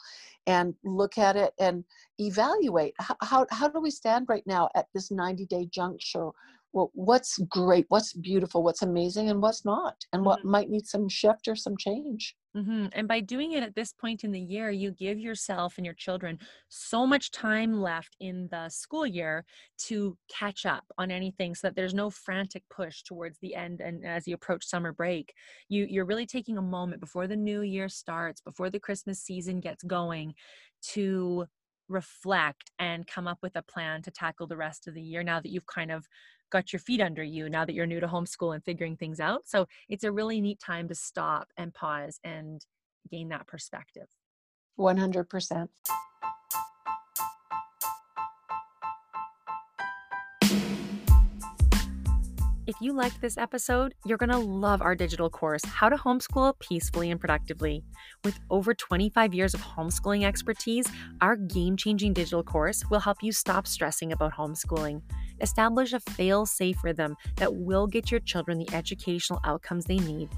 and 0.47 0.75
look 0.85 1.19
at 1.19 1.35
it 1.35 1.55
and 1.59 1.85
evaluate 2.21 2.95
how, 3.01 3.17
how, 3.23 3.47
how 3.51 3.69
do 3.69 3.81
we 3.81 3.91
stand 3.91 4.27
right 4.29 4.47
now 4.47 4.69
at 4.77 4.87
this 4.95 5.11
90 5.11 5.47
day 5.47 5.67
juncture 5.67 6.31
well, 6.77 6.91
what's 6.93 7.39
great, 7.49 7.87
what's 7.89 8.13
beautiful, 8.13 8.63
what's 8.63 8.83
amazing, 8.83 9.31
and 9.31 9.41
what's 9.41 9.65
not, 9.65 9.97
and 10.13 10.23
what 10.27 10.41
mm-hmm. 10.41 10.51
might 10.51 10.69
need 10.69 10.87
some 10.87 11.09
shift 11.09 11.49
or 11.49 11.57
some 11.57 11.75
change. 11.79 12.37
Mm-hmm. 12.55 12.89
And 12.93 13.09
by 13.09 13.21
doing 13.21 13.53
it 13.53 13.63
at 13.63 13.75
this 13.75 13.95
point 13.95 14.25
in 14.25 14.31
the 14.31 14.39
year, 14.39 14.71
you 14.71 14.91
give 14.91 15.19
yourself 15.19 15.79
and 15.79 15.87
your 15.87 15.95
children 15.95 16.39
so 16.69 17.07
much 17.07 17.31
time 17.31 17.81
left 17.81 18.15
in 18.21 18.49
the 18.51 18.69
school 18.69 19.07
year 19.07 19.47
to 19.87 20.19
catch 20.29 20.67
up 20.67 20.85
on 20.99 21.11
anything 21.11 21.55
so 21.55 21.69
that 21.69 21.77
there's 21.77 21.95
no 21.95 22.11
frantic 22.11 22.63
push 22.69 23.03
towards 23.05 23.39
the 23.41 23.55
end 23.55 23.81
and 23.81 24.05
as 24.05 24.29
you 24.29 24.35
approach 24.35 24.67
summer 24.67 24.93
break. 24.93 25.33
You, 25.71 25.87
you're 25.89 26.05
really 26.05 26.27
taking 26.27 26.59
a 26.59 26.63
moment 26.63 27.01
before 27.01 27.27
the 27.27 27.37
new 27.37 27.63
year 27.63 27.89
starts, 27.89 28.43
before 28.43 28.69
the 28.69 28.81
Christmas 28.81 29.19
season 29.19 29.61
gets 29.61 29.83
going 29.83 30.35
to 30.93 31.47
reflect 31.89 32.71
and 32.79 33.07
come 33.07 33.27
up 33.27 33.39
with 33.43 33.57
a 33.57 33.63
plan 33.63 34.03
to 34.03 34.11
tackle 34.11 34.47
the 34.47 34.57
rest 34.57 34.87
of 34.87 34.95
the 34.95 35.03
year 35.03 35.23
now 35.23 35.41
that 35.41 35.51
you've 35.51 35.67
kind 35.67 35.91
of 35.91 36.07
got 36.51 36.73
your 36.73 36.81
feet 36.81 37.01
under 37.01 37.23
you 37.23 37.49
now 37.49 37.65
that 37.65 37.75
you're 37.75 37.87
new 37.87 38.01
to 38.01 38.07
homeschool 38.07 38.55
and 38.55 38.65
figuring 38.65 38.97
things 38.97 39.21
out. 39.21 39.43
So 39.47 39.67
it's 39.89 40.05
a 40.05 40.13
really 40.13 40.41
neat 40.41 40.61
time 40.61 40.89
to 40.89 40.95
stop 40.95 41.49
and 41.57 41.73
pause 41.75 42.19
and 42.25 42.65
gain 43.11 43.29
that 43.29 43.47
perspective. 43.47 44.09
100%. 44.79 45.69
If 52.67 52.75
you 52.81 52.93
liked 52.93 53.21
this 53.21 53.39
episode, 53.39 53.95
you're 54.05 54.19
going 54.19 54.33
to 54.33 54.39
love 54.39 54.83
our 54.83 54.97
digital 54.97 55.31
course, 55.31 55.65
How 55.65 55.89
to 55.89 55.95
Homeschool 55.95 56.59
Peacefully 56.59 57.13
and 57.13 57.21
Productively. 57.21 57.85
With 58.25 58.41
over 58.51 58.75
25 58.75 59.33
years 59.33 59.55
of 59.55 59.61
homeschooling 59.61 60.25
expertise, 60.25 60.85
our 61.21 61.37
game 61.37 61.77
changing 61.77 62.13
digital 62.13 62.43
course 62.43 62.83
will 62.91 62.99
help 62.99 63.19
you 63.23 63.31
stop 63.31 63.69
stressing 63.69 64.11
about 64.11 64.33
homeschooling. 64.35 65.03
Establish 65.41 65.93
a 65.93 66.01
fail 66.01 66.47
safe 66.47 66.83
rhythm 66.83 67.17
that 67.37 67.55
will 67.55 67.87
get 67.87 68.11
your 68.11 68.21
children 68.21 68.59
the 68.59 68.75
educational 68.75 69.41
outcomes 69.45 69.85
they 69.85 69.99
need. 69.99 70.29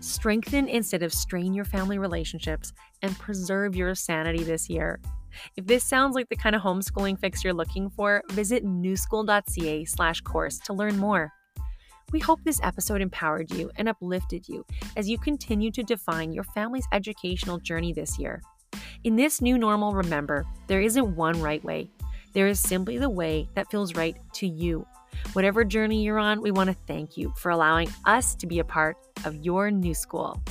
Strengthen 0.00 0.68
instead 0.68 1.02
of 1.02 1.12
strain 1.12 1.54
your 1.54 1.64
family 1.64 1.98
relationships 1.98 2.72
and 3.02 3.18
preserve 3.18 3.74
your 3.74 3.94
sanity 3.94 4.42
this 4.44 4.68
year. 4.68 5.00
If 5.56 5.66
this 5.66 5.84
sounds 5.84 6.14
like 6.14 6.28
the 6.28 6.36
kind 6.36 6.54
of 6.54 6.62
homeschooling 6.62 7.18
fix 7.18 7.42
you're 7.42 7.52
looking 7.52 7.90
for, 7.90 8.22
visit 8.30 8.64
newschool.ca/course 8.64 10.58
to 10.60 10.72
learn 10.72 10.96
more. 10.96 11.32
We 12.12 12.20
hope 12.20 12.44
this 12.44 12.60
episode 12.62 13.00
empowered 13.00 13.50
you 13.50 13.70
and 13.76 13.88
uplifted 13.88 14.48
you 14.48 14.64
as 14.96 15.08
you 15.08 15.18
continue 15.18 15.72
to 15.72 15.82
define 15.82 16.32
your 16.32 16.44
family's 16.44 16.86
educational 16.92 17.58
journey 17.58 17.92
this 17.92 18.18
year. 18.18 18.40
In 19.02 19.16
this 19.16 19.40
new 19.40 19.58
normal, 19.58 19.94
remember, 19.94 20.46
there 20.66 20.80
isn't 20.80 21.16
one 21.16 21.40
right 21.40 21.62
way. 21.64 21.90
There 22.34 22.48
is 22.48 22.58
simply 22.58 22.98
the 22.98 23.08
way 23.08 23.48
that 23.54 23.70
feels 23.70 23.94
right 23.94 24.16
to 24.34 24.46
you. 24.46 24.84
Whatever 25.34 25.64
journey 25.64 26.02
you're 26.02 26.18
on, 26.18 26.42
we 26.42 26.50
want 26.50 26.68
to 26.68 26.76
thank 26.88 27.16
you 27.16 27.32
for 27.36 27.50
allowing 27.50 27.88
us 28.06 28.34
to 28.34 28.48
be 28.48 28.58
a 28.58 28.64
part 28.64 28.96
of 29.24 29.36
your 29.36 29.70
new 29.70 29.94
school. 29.94 30.42